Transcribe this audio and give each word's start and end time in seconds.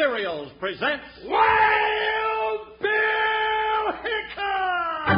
Cereals 0.00 0.50
presents 0.58 1.04
Wild 1.26 2.60
Bill 2.80 3.92
Hickok! 4.00 5.10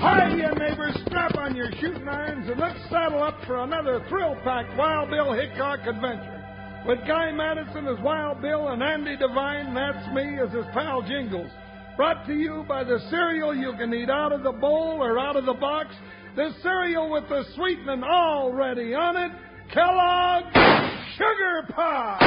Hi, 0.00 0.30
you 0.30 0.46
neighbors. 0.54 0.94
Strap 1.08 1.36
on 1.38 1.56
your 1.56 1.72
shooting 1.80 2.06
irons 2.06 2.48
and 2.48 2.60
let's 2.60 2.78
saddle 2.88 3.24
up 3.24 3.40
for 3.44 3.64
another 3.64 4.06
thrill-packed 4.08 4.78
Wild 4.78 5.10
Bill 5.10 5.32
Hickok 5.32 5.80
adventure. 5.88 6.44
With 6.86 7.04
Guy 7.08 7.32
Madison 7.32 7.88
as 7.88 7.98
Wild 8.04 8.40
Bill 8.40 8.68
and 8.68 8.80
Andy 8.80 9.16
Devine, 9.16 9.74
that's 9.74 10.06
me, 10.14 10.38
as 10.38 10.52
his 10.52 10.66
pal 10.72 11.02
Jingles. 11.02 11.50
Brought 11.96 12.26
to 12.26 12.34
you 12.34 12.62
by 12.68 12.84
the 12.84 12.98
cereal 13.08 13.54
you 13.54 13.72
can 13.78 13.94
eat 13.94 14.10
out 14.10 14.30
of 14.30 14.42
the 14.42 14.52
bowl 14.52 14.98
or 15.00 15.18
out 15.18 15.36
of 15.36 15.46
the 15.46 15.54
box. 15.54 15.94
The 16.36 16.50
cereal 16.62 17.10
with 17.10 17.26
the 17.30 17.42
sweetening 17.54 18.04
already 18.04 18.92
on 18.92 19.16
it. 19.16 19.32
Kellogg's 19.72 20.52
Sugar 21.16 21.66
Pops. 21.74 22.22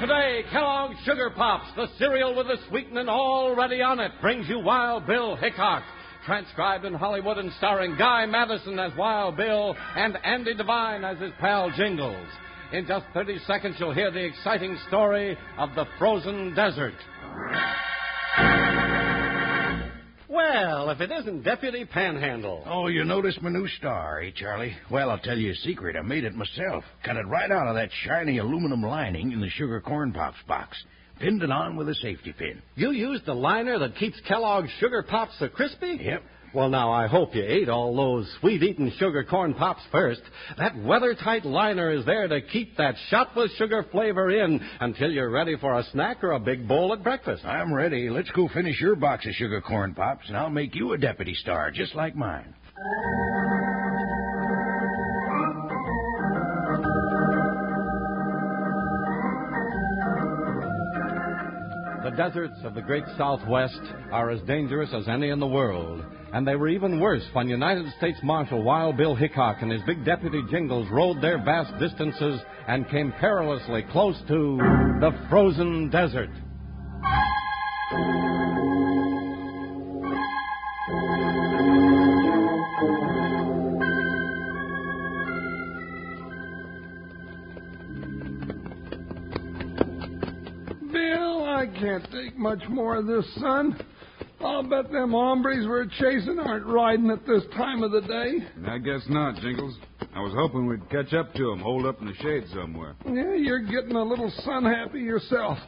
Today, 0.00 0.42
Kellogg's 0.50 0.96
Sugar 1.04 1.30
Pops, 1.36 1.66
the 1.76 1.86
cereal 1.98 2.34
with 2.34 2.46
the 2.46 2.56
sweetening 2.70 3.10
already 3.10 3.82
on 3.82 4.00
it, 4.00 4.12
brings 4.22 4.48
you 4.48 4.58
Wild 4.60 5.06
Bill 5.06 5.36
Hickok. 5.36 5.82
Transcribed 6.24 6.86
in 6.86 6.94
Hollywood 6.94 7.36
and 7.36 7.52
starring 7.58 7.96
Guy 7.98 8.24
Madison 8.24 8.78
as 8.78 8.96
Wild 8.96 9.36
Bill 9.36 9.76
and 9.96 10.16
Andy 10.24 10.54
Devine 10.54 11.04
as 11.04 11.18
his 11.18 11.32
pal 11.38 11.70
Jingles. 11.76 12.26
In 12.72 12.86
just 12.86 13.04
30 13.12 13.38
seconds, 13.46 13.76
you'll 13.78 13.92
hear 13.92 14.10
the 14.10 14.24
exciting 14.24 14.78
story 14.88 15.36
of 15.58 15.74
the 15.74 15.84
frozen 15.98 16.54
desert. 16.54 16.94
Well, 20.42 20.90
if 20.90 21.00
it 21.00 21.12
isn't 21.12 21.44
Deputy 21.44 21.84
Panhandle. 21.84 22.64
Oh, 22.66 22.88
you 22.88 23.04
noticed 23.04 23.40
my 23.42 23.50
new 23.50 23.68
star, 23.68 24.20
eh, 24.20 24.32
Charlie? 24.34 24.74
Well, 24.90 25.08
I'll 25.10 25.18
tell 25.18 25.38
you 25.38 25.52
a 25.52 25.54
secret. 25.54 25.94
I 25.96 26.02
made 26.02 26.24
it 26.24 26.34
myself. 26.34 26.82
Cut 27.04 27.16
it 27.16 27.26
right 27.28 27.50
out 27.50 27.68
of 27.68 27.76
that 27.76 27.90
shiny 28.04 28.38
aluminum 28.38 28.82
lining 28.82 29.30
in 29.30 29.40
the 29.40 29.48
sugar 29.50 29.80
corn 29.80 30.12
pops 30.12 30.42
box. 30.48 30.76
Pinned 31.20 31.44
it 31.44 31.50
on 31.52 31.76
with 31.76 31.88
a 31.88 31.94
safety 31.94 32.34
pin. 32.36 32.60
You 32.74 32.90
used 32.90 33.24
the 33.24 33.34
liner 33.34 33.78
that 33.78 33.94
keeps 33.96 34.20
Kellogg's 34.26 34.70
Sugar 34.80 35.04
Pops 35.04 35.38
so 35.38 35.48
crispy? 35.48 35.98
Yep. 36.02 36.22
Well, 36.54 36.68
now, 36.68 36.92
I 36.92 37.06
hope 37.06 37.34
you 37.34 37.42
ate 37.42 37.70
all 37.70 37.96
those 37.96 38.30
sweet-eating 38.40 38.92
sugar 38.98 39.24
corn 39.24 39.54
pops 39.54 39.80
first. 39.90 40.20
That 40.58 40.76
weather-tight 40.76 41.46
liner 41.46 41.90
is 41.92 42.04
there 42.04 42.28
to 42.28 42.42
keep 42.42 42.76
that 42.76 42.94
shot 43.08 43.34
with 43.34 43.50
sugar 43.52 43.86
flavor 43.90 44.30
in 44.30 44.60
until 44.80 45.10
you're 45.10 45.30
ready 45.30 45.56
for 45.56 45.78
a 45.78 45.84
snack 45.92 46.22
or 46.22 46.32
a 46.32 46.40
big 46.40 46.68
bowl 46.68 46.92
at 46.92 47.02
breakfast. 47.02 47.44
I'm 47.46 47.72
ready. 47.72 48.10
Let's 48.10 48.30
go 48.32 48.48
finish 48.52 48.78
your 48.82 48.96
box 48.96 49.26
of 49.26 49.32
sugar 49.32 49.62
corn 49.62 49.94
pops, 49.94 50.28
and 50.28 50.36
I'll 50.36 50.50
make 50.50 50.74
you 50.74 50.92
a 50.92 50.98
deputy 50.98 51.34
star 51.34 51.70
just 51.70 51.94
like 51.94 52.14
mine. 52.14 52.54
The 62.12 62.28
deserts 62.28 62.58
of 62.64 62.74
the 62.74 62.82
great 62.82 63.04
Southwest 63.16 63.80
are 64.10 64.30
as 64.30 64.42
dangerous 64.42 64.90
as 64.92 65.08
any 65.08 65.30
in 65.30 65.40
the 65.40 65.46
world. 65.46 66.04
And 66.34 66.46
they 66.46 66.56
were 66.56 66.68
even 66.68 67.00
worse 67.00 67.22
when 67.32 67.48
United 67.48 67.90
States 67.96 68.18
Marshal 68.22 68.62
Wild 68.62 68.98
Bill 68.98 69.14
Hickok 69.14 69.62
and 69.62 69.72
his 69.72 69.80
big 69.86 70.04
deputy 70.04 70.42
Jingles 70.50 70.86
rode 70.90 71.22
their 71.22 71.42
vast 71.42 71.72
distances 71.78 72.38
and 72.68 72.86
came 72.90 73.12
perilously 73.12 73.86
close 73.92 74.16
to 74.28 74.58
the 75.00 75.26
frozen 75.30 75.88
desert. 75.88 76.28
Much 92.42 92.62
more 92.68 92.96
of 92.96 93.06
this 93.06 93.24
sun. 93.36 93.78
I'll 94.40 94.64
bet 94.64 94.90
them 94.90 95.12
hombres 95.12 95.66
we're 95.68 95.86
chasing 95.86 96.38
aren't 96.40 96.66
riding 96.66 97.10
at 97.10 97.24
this 97.26 97.44
time 97.56 97.84
of 97.84 97.92
the 97.92 98.00
day. 98.00 98.44
I 98.68 98.78
guess 98.78 99.02
not, 99.08 99.36
Jingles. 99.36 99.76
I 100.14 100.20
was 100.20 100.32
hoping 100.34 100.66
we'd 100.66 100.88
catch 100.90 101.14
up 101.14 101.32
to 101.34 101.52
'em, 101.52 101.60
hold 101.60 101.86
up 101.86 102.00
in 102.00 102.08
the 102.08 102.14
shade 102.14 102.44
somewhere. 102.52 102.94
Yeah, 103.06 103.34
you're 103.34 103.60
getting 103.60 103.94
a 103.94 104.02
little 104.02 104.30
sun 104.44 104.64
happy 104.64 105.00
yourself. 105.00 105.58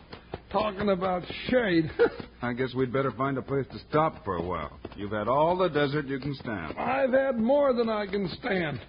Talking 0.51 0.91
about 0.91 1.23
shade. 1.49 1.91
I 2.43 2.53
guess 2.53 2.75
we'd 2.75 2.93
better 2.93 3.13
find 3.13 3.39
a 3.39 3.43
place 3.43 3.67
to 3.73 3.79
stop 3.89 4.25
for 4.25 4.37
a 4.37 4.43
while. 4.43 4.79
You've 4.97 5.13
had 5.13 5.29
all 5.29 5.57
the 5.57 5.69
desert 5.69 6.07
you 6.07 6.19
can 6.19 6.35
stand. 6.35 6.77
I've 6.77 7.13
had 7.13 7.39
more 7.39 7.73
than 7.73 7.89
I 7.89 8.07
can 8.07 8.29
stand. 8.41 8.81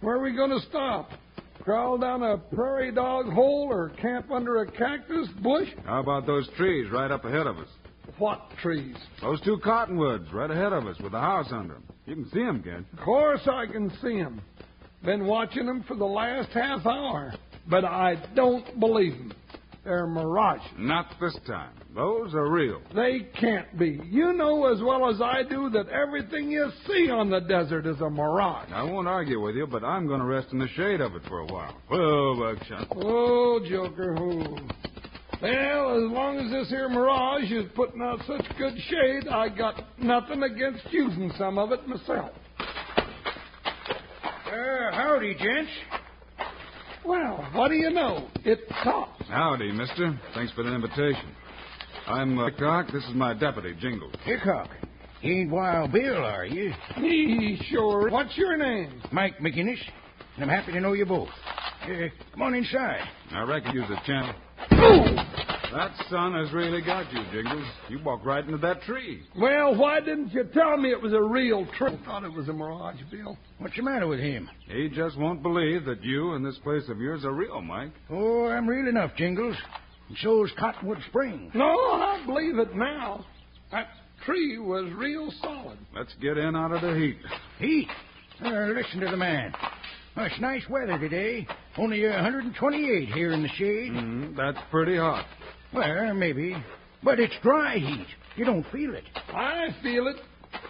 Where 0.00 0.16
are 0.16 0.22
we 0.22 0.32
going 0.34 0.50
to 0.50 0.60
stop? 0.68 1.10
Crawl 1.66 1.98
down 1.98 2.22
a 2.22 2.38
prairie 2.38 2.92
dog 2.92 3.26
hole 3.32 3.66
or 3.68 3.88
camp 4.00 4.30
under 4.30 4.58
a 4.58 4.70
cactus 4.70 5.26
bush? 5.42 5.68
How 5.84 5.98
about 5.98 6.24
those 6.24 6.48
trees 6.56 6.88
right 6.92 7.10
up 7.10 7.24
ahead 7.24 7.48
of 7.48 7.58
us? 7.58 7.66
What 8.18 8.40
trees? 8.62 8.94
Those 9.20 9.40
two 9.40 9.58
cottonwoods 9.64 10.32
right 10.32 10.48
ahead 10.48 10.72
of 10.72 10.86
us 10.86 10.96
with 11.00 11.10
the 11.10 11.18
house 11.18 11.48
under 11.50 11.74
them. 11.74 11.82
You 12.06 12.14
can 12.14 12.30
see 12.30 12.40
'em, 12.40 12.62
can't 12.62 12.86
you? 12.92 12.98
Of 12.98 13.04
course 13.04 13.48
I 13.48 13.66
can 13.66 13.90
see 14.00 14.16
them. 14.16 14.40
Been 15.04 15.26
watching 15.26 15.66
them 15.66 15.82
for 15.82 15.96
the 15.96 16.06
last 16.06 16.50
half 16.50 16.86
hour, 16.86 17.34
but 17.68 17.84
I 17.84 18.14
don't 18.36 18.78
believe 18.78 19.14
'em. 19.14 19.32
They're 19.86 20.08
mirages. 20.08 20.66
Not 20.78 21.14
this 21.20 21.38
time. 21.46 21.70
Those 21.94 22.34
are 22.34 22.50
real. 22.50 22.82
They 22.92 23.20
can't 23.38 23.78
be. 23.78 24.00
You 24.10 24.32
know 24.32 24.66
as 24.66 24.82
well 24.82 25.08
as 25.08 25.20
I 25.20 25.44
do 25.48 25.70
that 25.70 25.88
everything 25.90 26.50
you 26.50 26.68
see 26.88 27.08
on 27.08 27.30
the 27.30 27.38
desert 27.38 27.86
is 27.86 28.00
a 28.00 28.10
mirage. 28.10 28.68
I 28.72 28.82
won't 28.82 29.06
argue 29.06 29.40
with 29.40 29.54
you, 29.54 29.64
but 29.68 29.84
I'm 29.84 30.08
going 30.08 30.18
to 30.18 30.26
rest 30.26 30.48
in 30.50 30.58
the 30.58 30.66
shade 30.74 31.00
of 31.00 31.14
it 31.14 31.22
for 31.28 31.38
a 31.38 31.46
while. 31.46 31.80
Whoa, 31.88 32.54
Buckshot. 32.56 32.88
Oh, 32.96 33.60
Joker, 33.68 34.16
who? 34.16 34.40
Well, 35.40 36.04
as 36.04 36.10
long 36.10 36.40
as 36.44 36.50
this 36.50 36.68
here 36.68 36.88
mirage 36.88 37.52
is 37.52 37.70
putting 37.76 38.02
out 38.02 38.18
such 38.26 38.44
good 38.58 38.74
shade, 38.88 39.28
I 39.28 39.48
got 39.50 39.84
nothing 40.00 40.42
against 40.42 40.82
using 40.90 41.30
some 41.38 41.58
of 41.58 41.70
it 41.70 41.86
myself. 41.86 42.32
Uh, 44.46 44.90
howdy, 44.90 45.34
gents. 45.34 45.70
Well, 47.06 47.48
what 47.54 47.68
do 47.68 47.74
you 47.74 47.90
know? 47.90 48.28
It 48.44 48.60
tops. 48.82 49.22
Howdy, 49.28 49.70
mister. 49.72 50.18
Thanks 50.34 50.52
for 50.52 50.64
the 50.64 50.74
invitation. 50.74 51.34
I'm 52.06 52.38
uh, 52.38 52.46
Hickok. 52.46 52.86
This 52.92 53.04
is 53.04 53.14
my 53.14 53.32
deputy, 53.34 53.74
Jingles. 53.80 54.12
Hickok. 54.24 54.68
You 55.22 55.34
ain't 55.34 55.50
Wild 55.50 55.92
Bill, 55.92 56.16
are 56.24 56.44
you? 56.44 56.72
He 56.96 57.58
sure. 57.70 58.08
is. 58.08 58.12
What's 58.12 58.36
your 58.36 58.56
name? 58.56 59.02
Mike 59.12 59.38
McGinnis. 59.38 59.78
And 60.36 60.44
I'm 60.44 60.48
happy 60.48 60.72
to 60.72 60.80
know 60.80 60.92
you 60.92 61.06
both. 61.06 61.28
Uh, 61.82 61.88
come 62.32 62.42
on 62.42 62.54
inside. 62.54 63.00
I 63.30 63.42
reckon 63.42 63.72
you's 63.72 63.88
a 63.90 64.02
champ. 64.06 64.36
That 65.72 65.92
sun 66.08 66.34
has 66.34 66.52
really 66.52 66.80
got 66.80 67.12
you, 67.12 67.20
Jingles. 67.32 67.64
You 67.88 67.98
walked 68.02 68.24
right 68.24 68.44
into 68.44 68.58
that 68.58 68.82
tree. 68.82 69.22
Well, 69.36 69.76
why 69.76 70.00
didn't 70.00 70.32
you 70.32 70.44
tell 70.54 70.76
me 70.76 70.90
it 70.90 71.00
was 71.00 71.12
a 71.12 71.20
real 71.20 71.66
tree? 71.76 71.98
I 72.02 72.04
thought 72.04 72.24
it 72.24 72.32
was 72.32 72.48
a 72.48 72.52
mirage, 72.52 72.96
Bill. 73.10 73.36
What's 73.58 73.76
the 73.76 73.82
matter 73.82 74.06
with 74.06 74.20
him? 74.20 74.48
He 74.68 74.88
just 74.88 75.18
won't 75.18 75.42
believe 75.42 75.84
that 75.84 76.02
you 76.02 76.32
and 76.32 76.44
this 76.44 76.58
place 76.58 76.84
of 76.88 76.98
yours 77.00 77.24
are 77.24 77.32
real, 77.32 77.60
Mike. 77.60 77.92
Oh, 78.10 78.46
I'm 78.46 78.68
real 78.68 78.88
enough, 78.88 79.10
Jingles. 79.16 79.56
And 80.08 80.16
so's 80.22 80.50
Cottonwood 80.58 80.98
Springs. 81.08 81.50
No, 81.54 81.68
I 81.68 82.22
believe 82.24 82.58
it 82.58 82.74
now. 82.74 83.24
That 83.72 83.88
tree 84.24 84.58
was 84.58 84.90
real 84.96 85.32
solid. 85.42 85.78
Let's 85.94 86.14
get 86.22 86.38
in 86.38 86.54
out 86.54 86.72
of 86.72 86.80
the 86.80 86.94
heat. 86.94 87.18
Heat. 87.58 87.88
Uh, 88.44 88.48
listen 88.68 89.00
to 89.00 89.10
the 89.10 89.16
man. 89.16 89.52
It's 90.18 90.40
nice 90.40 90.62
weather 90.70 90.98
today. 90.98 91.46
Only 91.76 92.06
uh, 92.06 92.12
128 92.12 93.08
here 93.10 93.32
in 93.32 93.42
the 93.42 93.48
shade. 93.50 93.92
Mm, 93.92 94.34
that's 94.36 94.58
pretty 94.70 94.96
hot. 94.96 95.26
Well, 95.76 96.14
maybe. 96.14 96.56
But 97.02 97.20
it's 97.20 97.34
dry 97.42 97.76
heat. 97.76 98.06
You 98.36 98.44
don't 98.44 98.66
feel 98.72 98.94
it. 98.94 99.04
I 99.28 99.68
feel 99.82 100.08
it. 100.08 100.16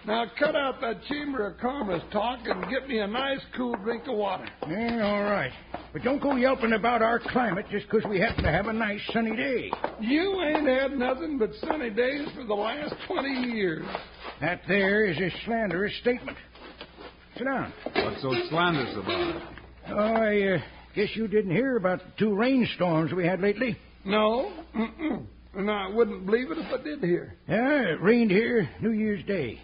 Now 0.04 0.24
cut 0.38 0.56
out 0.56 0.80
that 0.80 1.02
Chamber 1.08 1.46
of 1.48 1.58
Commerce 1.58 2.02
talk 2.12 2.40
and 2.44 2.68
get 2.68 2.88
me 2.88 2.98
a 2.98 3.06
nice 3.06 3.40
cool 3.56 3.74
drink 3.76 4.02
of 4.08 4.16
water. 4.16 4.48
Yeah, 4.68 5.06
all 5.06 5.22
right. 5.22 5.52
But 5.92 6.02
don't 6.02 6.20
go 6.20 6.34
yelping 6.36 6.72
about 6.72 7.02
our 7.02 7.20
climate 7.20 7.66
just 7.70 7.88
'cause 7.88 8.04
we 8.04 8.18
happen 8.18 8.44
to 8.44 8.50
have 8.50 8.66
a 8.66 8.72
nice 8.72 9.00
sunny 9.12 9.36
day. 9.36 9.70
You 10.00 10.42
ain't 10.42 10.66
had 10.66 10.92
nothing 10.98 11.38
but 11.38 11.54
sunny 11.54 11.90
days 11.90 12.28
for 12.32 12.44
the 12.44 12.54
last 12.54 12.94
20 13.06 13.52
years. 13.54 13.86
That 14.40 14.62
there 14.66 15.04
is 15.04 15.18
a 15.18 15.30
slanderous 15.44 15.94
statement. 15.96 16.36
Sit 17.36 17.44
down. 17.44 17.72
What's 17.92 18.22
so 18.22 18.34
slanderous 18.48 18.96
about 18.96 19.36
it? 19.36 19.42
Oh, 19.88 19.98
I 19.98 20.42
uh, 20.54 20.58
guess 20.94 21.14
you 21.14 21.28
didn't 21.28 21.52
hear 21.52 21.76
about 21.76 22.00
the 22.00 22.10
two 22.18 22.34
rainstorms 22.34 23.12
we 23.12 23.24
had 23.24 23.40
lately. 23.40 23.76
No? 24.06 24.52
Mm-mm. 24.74 25.26
And 25.54 25.70
I 25.70 25.88
wouldn't 25.88 26.26
believe 26.26 26.50
it 26.50 26.58
if 26.58 26.72
I 26.72 26.82
did 26.82 27.02
hear. 27.02 27.34
Yeah, 27.48 27.92
it 27.92 28.00
rained 28.00 28.30
here 28.30 28.68
New 28.80 28.92
Year's 28.92 29.24
Day. 29.24 29.60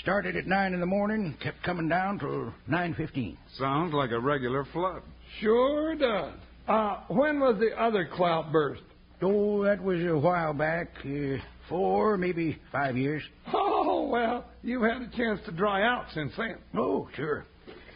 Started 0.00 0.36
at 0.36 0.46
nine 0.46 0.74
in 0.74 0.80
the 0.80 0.86
morning, 0.86 1.36
kept 1.42 1.62
coming 1.62 1.88
down 1.88 2.18
till 2.18 2.52
nine 2.66 2.94
fifteen. 2.94 3.38
Sounds 3.58 3.94
like 3.94 4.10
a 4.10 4.18
regular 4.18 4.64
flood. 4.72 5.02
Sure 5.40 5.94
does. 5.94 6.34
Uh, 6.66 7.02
when 7.08 7.38
was 7.38 7.56
the 7.60 7.80
other 7.80 8.08
cloud 8.16 8.50
burst? 8.52 8.82
Oh, 9.22 9.62
that 9.64 9.80
was 9.82 10.00
a 10.02 10.18
while 10.18 10.52
back, 10.52 10.88
uh, 11.04 11.36
four, 11.68 12.16
maybe 12.16 12.58
five 12.72 12.96
years. 12.96 13.22
Oh, 13.52 14.08
well, 14.10 14.46
you've 14.62 14.82
had 14.82 15.02
a 15.02 15.16
chance 15.16 15.40
to 15.46 15.52
dry 15.52 15.82
out 15.82 16.06
since 16.12 16.32
then. 16.36 16.56
Oh, 16.76 17.08
sure. 17.14 17.46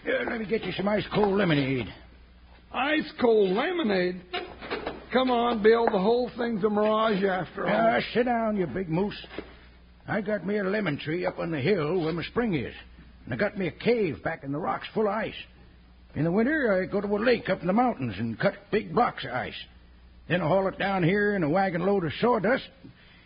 Here, 0.05 0.25
let 0.31 0.39
me 0.39 0.47
get 0.47 0.63
you 0.63 0.73
some 0.73 0.87
ice 0.87 1.05
cold 1.13 1.37
lemonade. 1.37 1.93
Ice 2.73 3.11
cold 3.21 3.57
lemonade? 3.57 4.21
Come 5.13 5.31
on, 5.31 5.63
Bill. 5.63 5.87
The 5.87 5.99
whole 5.99 6.31
thing's 6.37 6.63
a 6.65 6.69
mirage 6.69 7.25
after 7.25 7.67
all. 7.67 7.75
Ah, 7.75 8.01
sit 8.13 8.25
down, 8.25 8.57
you 8.57 8.67
big 8.67 8.89
moose. 8.89 9.17
I 10.07 10.21
got 10.21 10.47
me 10.47 10.59
a 10.59 10.65
lemon 10.65 10.99
tree 10.99 11.25
up 11.25 11.39
on 11.39 11.51
the 11.51 11.61
hill 11.61 12.01
where 12.01 12.13
my 12.13 12.23
spring 12.25 12.55
is. 12.55 12.75
And 13.25 13.33
I 13.33 13.37
got 13.37 13.59
me 13.59 13.69
a 13.69 13.71
cave 13.71 14.23
back 14.23 14.45
in 14.45 14.53
the 14.53 14.59
rocks 14.59 14.87
full 14.93 15.07
of 15.07 15.15
ice. 15.15 15.35
In 16.15 16.25
the 16.25 16.33
winter, 16.33 16.83
I 16.83 16.91
go 16.91 17.01
to 17.01 17.07
a 17.07 17.19
lake 17.19 17.49
up 17.49 17.61
in 17.61 17.67
the 17.67 17.73
mountains 17.73 18.15
and 18.19 18.39
cut 18.39 18.55
big 18.71 18.95
blocks 18.95 19.25
of 19.25 19.33
ice. 19.33 19.55
Then 20.29 20.43
I 20.43 20.49
haul 20.49 20.67
it 20.69 20.79
down 20.79 21.03
here 21.03 21.37
in 21.37 21.43
a 21.43 21.49
wagon 21.49 21.87
load 21.87 22.05
of 22.05 22.13
sawdust. 22.21 22.65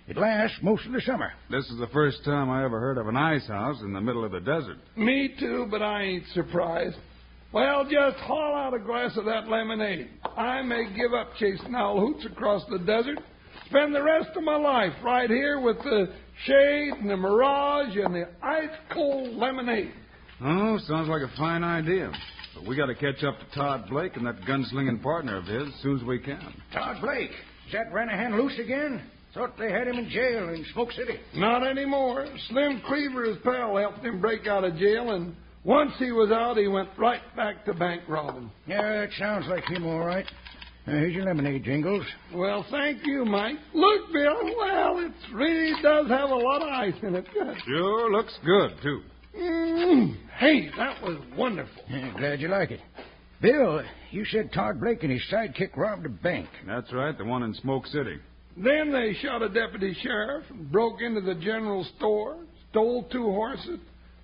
It 0.09 0.17
lasts 0.17 0.59
most 0.63 0.85
of 0.87 0.93
the 0.93 1.01
summer. 1.01 1.33
This 1.51 1.65
is 1.71 1.79
the 1.79 1.89
first 1.89 2.25
time 2.25 2.51
I 2.51 2.65
ever 2.65 2.81
heard 2.81 2.99
of 2.99 3.09
an 3.09 3.17
ice 3.17 3.47
house 3.47 3.81
in 3.83 3.93
the 3.93 4.01
middle 4.01 4.25
of 4.25 4.33
the 4.33 4.41
desert. 4.41 4.79
Me 4.97 5.35
too, 5.39 5.67
but 5.71 5.83
I 5.83 6.03
ain't 6.03 6.25
surprised. 6.35 6.97
Well, 7.53 7.85
just 7.85 8.17
haul 8.19 8.55
out 8.55 8.75
a 8.75 8.79
glass 8.79 9.17
of 9.17 9.27
that 9.27 9.49
lemonade. 9.49 10.11
I 10.37 10.63
may 10.63 10.87
give 10.97 11.13
up 11.13 11.31
chasing 11.39 11.75
owl 11.75 12.01
hoots 12.01 12.27
across 12.27 12.63
the 12.71 12.79
desert, 12.79 13.19
spend 13.67 13.95
the 13.95 14.03
rest 14.03 14.31
of 14.37 14.43
my 14.43 14.57
life 14.57 14.93
right 15.05 15.29
here 15.29 15.61
with 15.61 15.79
the 15.79 16.13
shade 16.45 16.93
and 17.01 17.11
the 17.11 17.17
mirage 17.17 17.97
and 17.97 18.15
the 18.15 18.29
ice 18.43 18.71
cold 18.93 19.37
lemonade. 19.37 19.93
Oh, 20.43 20.79
sounds 20.87 21.09
like 21.09 21.23
a 21.23 21.37
fine 21.37 21.63
idea. 21.63 22.11
But 22.55 22.67
we 22.67 22.77
got 22.77 22.87
to 22.87 22.95
catch 22.95 23.23
up 23.25 23.39
to 23.39 23.55
Todd 23.55 23.85
Blake 23.89 24.17
and 24.17 24.27
that 24.27 24.41
gunslinging 24.43 25.03
partner 25.03 25.37
of 25.37 25.45
his 25.45 25.69
as 25.69 25.83
soon 25.83 25.99
as 25.99 26.05
we 26.05 26.19
can. 26.19 26.55
Todd 26.73 27.01
Blake. 27.01 27.31
Is 27.67 27.73
that 27.73 27.93
Ranahan 27.93 28.37
loose 28.37 28.59
again? 28.59 29.03
Thought 29.35 29.57
they 29.59 29.71
had 29.71 29.89
him 29.89 29.97
in 29.97 30.11
jail 30.11 30.51
in 30.51 30.65
Smoke 30.75 30.93
City. 30.93 31.15
Not 31.35 31.67
anymore. 31.67 32.27
Slim 32.51 32.83
Cleaver, 32.87 33.25
his 33.25 33.39
pal, 33.43 33.77
helped 33.79 34.05
him 34.05 34.21
break 34.21 34.47
out 34.47 34.65
of 34.65 34.77
jail, 34.77 35.13
and 35.13 35.35
once 35.65 35.93
he 35.99 36.13
was 36.13 36.31
out, 36.31 36.57
he 36.57 36.69
went 36.69 36.89
right 36.99 37.21
back 37.37 37.65
to 37.67 37.75
bank 37.75 38.03
robbing. 38.09 38.51
Yeah, 38.67 38.83
that 38.83 39.11
sounds 39.19 39.47
like 39.49 39.65
him, 39.65 39.87
all 39.87 40.05
right. 40.05 40.27
Uh, 40.87 40.91
here's 40.91 41.15
your 41.15 41.25
lemonade, 41.25 41.63
Jingles. 41.63 42.05
Well, 42.35 42.67
thank 42.71 43.07
you, 43.07 43.25
Mike. 43.25 43.57
Look, 43.73 44.13
Bill. 44.13 44.35
Well, 44.57 44.99
it 44.99 45.13
really 45.33 45.81
does 45.81 46.09
have 46.09 46.31
a 46.31 46.35
lot 46.35 46.63
of 46.63 46.69
ice 46.69 46.95
in 47.03 47.15
it. 47.15 47.27
Good. 47.33 47.57
Sure 47.67 48.11
looks 48.11 48.37
good, 48.45 48.73
too. 48.83 49.03
Mm. 49.39 50.17
Hey, 50.39 50.69
that 50.77 51.01
was 51.03 51.19
wonderful. 51.37 51.83
Yeah, 51.89 52.13
glad 52.19 52.41
you 52.41 52.49
like 52.49 52.73
it. 52.73 52.81
Bill, 53.41 53.83
you 54.11 54.25
said 54.27 54.53
Todd 54.53 54.81
Blake 54.81 55.03
and 55.05 55.13
his 55.13 55.23
sidekick 55.33 55.77
robbed 55.77 56.07
a 56.07 56.09
bank. 56.09 56.49
That's 56.67 56.93
right, 56.93 57.17
the 57.17 57.25
one 57.25 57.45
in 57.45 57.55
Smoke 57.55 57.87
City. 57.87 58.19
Then 58.57 58.93
they 58.93 59.15
shot 59.23 59.43
a 59.43 59.49
deputy 59.49 59.97
sheriff, 60.03 60.45
and 60.51 60.71
broke 60.71 61.01
into 61.01 61.21
the 61.21 61.35
general 61.37 61.87
store, 61.97 62.39
stole 62.71 63.05
two 63.11 63.25
horses, 63.25 63.79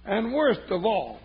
and 0.05 0.35
worst 0.35 0.71
of 0.71 0.85
all, 0.85 1.21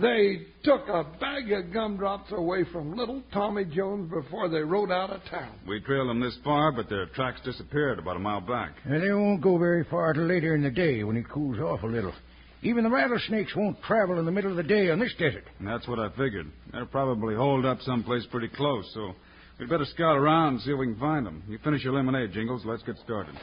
they 0.00 0.46
took 0.64 0.88
a 0.88 1.04
bag 1.20 1.52
of 1.52 1.72
gumdrops 1.72 2.32
away 2.32 2.64
from 2.72 2.96
little 2.96 3.22
Tommy 3.32 3.64
Jones 3.64 4.10
before 4.10 4.48
they 4.48 4.60
rode 4.60 4.90
out 4.90 5.10
of 5.10 5.20
town. 5.30 5.52
We 5.66 5.80
trailed 5.80 6.08
them 6.08 6.20
this 6.20 6.36
far, 6.42 6.72
but 6.72 6.88
their 6.88 7.06
tracks 7.06 7.40
disappeared 7.44 7.98
about 7.98 8.16
a 8.16 8.20
mile 8.20 8.40
back. 8.40 8.72
Uh, 8.86 8.98
they 8.98 9.12
won't 9.12 9.42
go 9.42 9.58
very 9.58 9.84
far 9.84 10.14
till 10.14 10.24
later 10.24 10.54
in 10.54 10.62
the 10.62 10.70
day 10.70 11.04
when 11.04 11.16
it 11.16 11.28
cools 11.28 11.58
off 11.58 11.82
a 11.82 11.86
little. 11.86 12.14
Even 12.62 12.84
the 12.84 12.90
rattlesnakes 12.90 13.54
won't 13.56 13.82
travel 13.82 14.18
in 14.18 14.24
the 14.24 14.30
middle 14.30 14.50
of 14.50 14.56
the 14.56 14.62
day 14.62 14.90
on 14.90 15.00
this 15.00 15.12
desert. 15.18 15.44
And 15.58 15.66
that's 15.66 15.86
what 15.88 15.98
I 15.98 16.08
figured. 16.10 16.50
They're 16.72 16.86
probably 16.86 17.34
holed 17.34 17.66
up 17.66 17.80
someplace 17.82 18.24
pretty 18.30 18.48
close, 18.48 18.88
so 18.94 19.12
we'd 19.58 19.68
better 19.68 19.84
scout 19.84 20.16
around 20.16 20.54
and 20.54 20.62
see 20.62 20.70
if 20.70 20.78
we 20.78 20.86
can 20.86 20.98
find 20.98 21.26
them. 21.26 21.42
You 21.48 21.58
finish 21.58 21.82
your 21.82 21.92
lemonade, 21.92 22.32
Jingles. 22.32 22.62
Let's 22.64 22.84
get 22.84 22.96
started. 23.04 23.34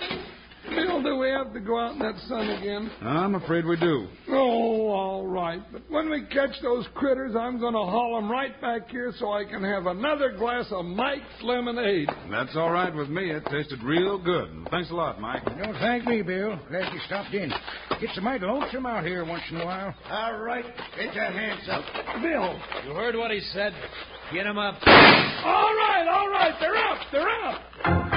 Bill, 0.67 1.01
do 1.01 1.17
we 1.17 1.29
have 1.29 1.53
to 1.53 1.59
go 1.59 1.79
out 1.79 1.94
in 1.94 2.00
that 2.00 2.15
sun 2.27 2.50
again? 2.50 2.91
I'm 3.01 3.35
afraid 3.35 3.65
we 3.65 3.77
do. 3.79 4.07
Oh, 4.29 4.89
all 4.89 5.27
right. 5.27 5.61
But 5.71 5.83
when 5.89 6.09
we 6.09 6.25
catch 6.25 6.51
those 6.61 6.85
critters, 6.95 7.35
I'm 7.35 7.59
going 7.59 7.73
to 7.73 7.79
haul 7.79 8.17
'em 8.17 8.29
right 8.29 8.59
back 8.61 8.89
here 8.89 9.11
so 9.17 9.31
I 9.31 9.45
can 9.45 9.63
have 9.63 9.85
another 9.85 10.31
glass 10.38 10.65
of 10.71 10.85
Mike's 10.85 11.23
lemonade. 11.44 12.09
That's 12.29 12.56
all 12.56 12.71
right 12.71 12.94
with 12.94 13.09
me. 13.09 13.31
It 13.31 13.44
tasted 13.50 13.81
real 13.83 14.17
good. 14.17 14.67
Thanks 14.69 14.91
a 14.91 14.95
lot, 14.95 15.19
Mike. 15.21 15.45
Don't 15.45 15.75
thank 15.79 16.06
me, 16.06 16.21
Bill. 16.21 16.59
Glad 16.69 16.94
you 16.94 17.00
stopped 17.07 17.33
in. 17.33 17.51
Gets 18.01 18.17
a 18.17 18.21
mighty 18.21 18.45
lonesome 18.45 18.85
out 18.85 19.05
here 19.05 19.25
once 19.25 19.44
in 19.50 19.62
a 19.62 19.65
while. 19.65 19.94
All 20.09 20.38
right, 20.39 20.65
get 20.97 21.13
your 21.15 21.25
hands 21.25 21.67
up. 21.69 21.83
Bill. 22.21 22.59
You 22.85 22.94
heard 22.94 23.15
what 23.15 23.31
he 23.31 23.39
said. 23.53 23.73
Get 24.33 24.45
him 24.45 24.57
up. 24.57 24.75
All 24.85 25.73
right, 25.73 26.07
all 26.07 26.29
right. 26.29 26.53
They're 26.59 26.77
up. 26.77 26.97
They're 27.12 27.29
up. 27.29 28.08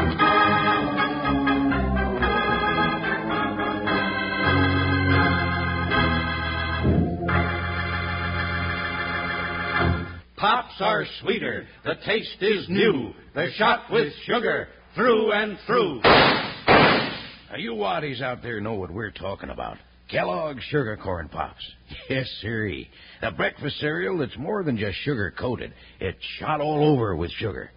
Pops 10.42 10.74
are 10.80 11.06
sweeter. 11.20 11.68
The 11.84 11.94
taste 12.04 12.38
is 12.40 12.68
new. 12.68 13.14
They're 13.32 13.52
shot 13.52 13.84
with 13.92 14.12
sugar 14.24 14.66
through 14.96 15.30
and 15.30 15.56
through. 15.68 16.00
Now, 16.02 17.56
you 17.58 17.74
waddies 17.74 18.20
out 18.20 18.42
there 18.42 18.60
know 18.60 18.74
what 18.74 18.90
we're 18.90 19.12
talking 19.12 19.50
about. 19.50 19.76
Kellogg's 20.10 20.64
Sugar 20.64 20.98
Corn 21.00 21.28
Pops. 21.28 21.62
Yes, 22.10 22.28
sirree. 22.40 22.90
The 23.20 23.30
breakfast 23.30 23.78
cereal 23.78 24.18
that's 24.18 24.36
more 24.36 24.64
than 24.64 24.76
just 24.76 24.98
sugar 25.04 25.32
coated. 25.38 25.72
It's 26.00 26.18
shot 26.40 26.60
all 26.60 26.92
over 26.92 27.14
with 27.14 27.30
sugar. 27.30 27.70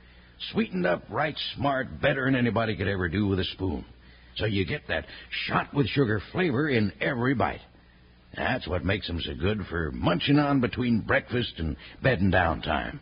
Sweetened 0.52 0.88
up 0.88 1.04
right 1.12 1.38
smart, 1.56 2.02
better 2.02 2.26
than 2.26 2.36
anybody 2.36 2.76
could 2.76 2.88
ever 2.88 3.10
do 3.10 3.28
with 3.28 3.40
a 3.40 3.46
spoon. 3.46 3.86
So 4.38 4.46
you 4.46 4.66
get 4.66 4.88
that 4.88 5.06
shot 5.46 5.72
with 5.72 5.88
sugar 5.90 6.20
flavor 6.32 6.68
in 6.68 6.94
every 7.00 7.36
bite. 7.36 7.62
That's 8.36 8.68
what 8.68 8.84
makes 8.84 9.10
'em 9.10 9.22
so 9.22 9.34
good 9.34 9.66
for 9.68 9.92
munching 9.92 10.40
on 10.40 10.60
between 10.60 11.00
breakfast 11.00 11.54
and 11.60 11.78
bedding 12.02 12.32
down 12.32 12.62
time. 12.62 13.00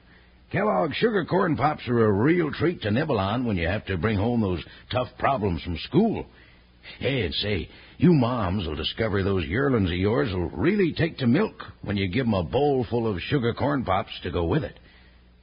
Kellogg's 0.52 0.96
Sugar 0.98 1.26
Corn 1.26 1.56
Pops 1.58 1.88
are 1.88 2.06
a 2.06 2.12
real 2.12 2.52
treat 2.52 2.84
to 2.84 2.92
nibble 2.92 3.20
on 3.20 3.46
when 3.46 3.58
you 3.58 3.68
have 3.68 3.86
to 3.86 3.98
bring 3.98 4.18
home 4.18 4.42
those 4.42 4.64
tough 4.92 5.10
problems 5.18 5.64
from 5.64 5.78
school. 5.80 6.28
Hey, 7.00 7.26
and 7.26 7.34
say, 7.34 7.70
you 7.98 8.14
moms 8.14 8.68
will 8.68 8.76
discover 8.76 9.24
those 9.24 9.46
yearlings 9.46 9.90
of 9.90 9.98
yours 9.98 10.32
will 10.32 10.50
really 10.50 10.94
take 10.94 11.18
to 11.18 11.28
milk 11.28 11.66
when 11.82 11.98
you 11.98 12.08
give 12.08 12.28
'em 12.28 12.36
a 12.36 12.44
bowl 12.44 12.84
full 12.84 13.08
of 13.08 13.22
sugar 13.22 13.54
corn 13.54 13.84
pops 13.84 14.20
to 14.22 14.30
go 14.30 14.44
with 14.44 14.64
it. 14.64 14.78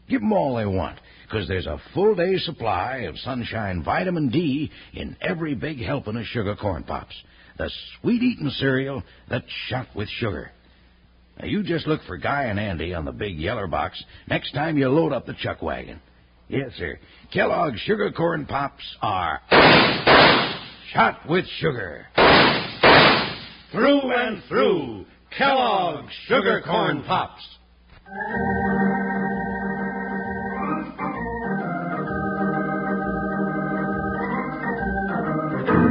Give 0.08 0.22
'em 0.22 0.32
all 0.32 0.54
they 0.56 0.66
want, 0.66 0.98
'cause 1.28 1.48
there's 1.48 1.66
a 1.66 1.78
full 1.92 2.14
day's 2.14 2.44
supply 2.44 2.98
of 2.98 3.19
sunshine 3.19 3.82
vitamin 3.82 4.28
D 4.28 4.70
in 4.92 5.16
every 5.20 5.54
big 5.54 5.81
helping 5.81 6.16
of 6.16 6.26
sugar 6.26 6.54
corn 6.54 6.84
pops. 6.84 7.20
The 7.61 7.71
sweet 8.01 8.23
eating 8.23 8.49
cereal 8.49 9.03
that's 9.29 9.45
shot 9.69 9.89
with 9.95 10.09
sugar. 10.09 10.51
Now, 11.39 11.45
you 11.45 11.62
just 11.62 11.87
look 11.87 12.01
for 12.07 12.17
Guy 12.17 12.45
and 12.45 12.59
Andy 12.59 12.95
on 12.95 13.05
the 13.05 13.12
big 13.12 13.37
yeller 13.37 13.67
box 13.67 14.02
next 14.29 14.52
time 14.52 14.79
you 14.79 14.88
load 14.88 15.12
up 15.12 15.26
the 15.26 15.35
chuck 15.35 15.61
wagon. 15.61 16.00
Yes, 16.49 16.71
sir. 16.79 16.99
Kellogg's 17.35 17.79
Sugar 17.81 18.12
Corn 18.12 18.47
Pops 18.47 18.83
are 19.02 19.43
shot 20.95 21.29
with 21.29 21.45
sugar. 21.59 22.07
Through 23.73 24.11
and 24.11 24.43
through. 24.49 25.05
Kellogg's 25.37 26.14
Sugar 26.29 26.62
Corn 26.64 27.02
Pops. 27.02 27.47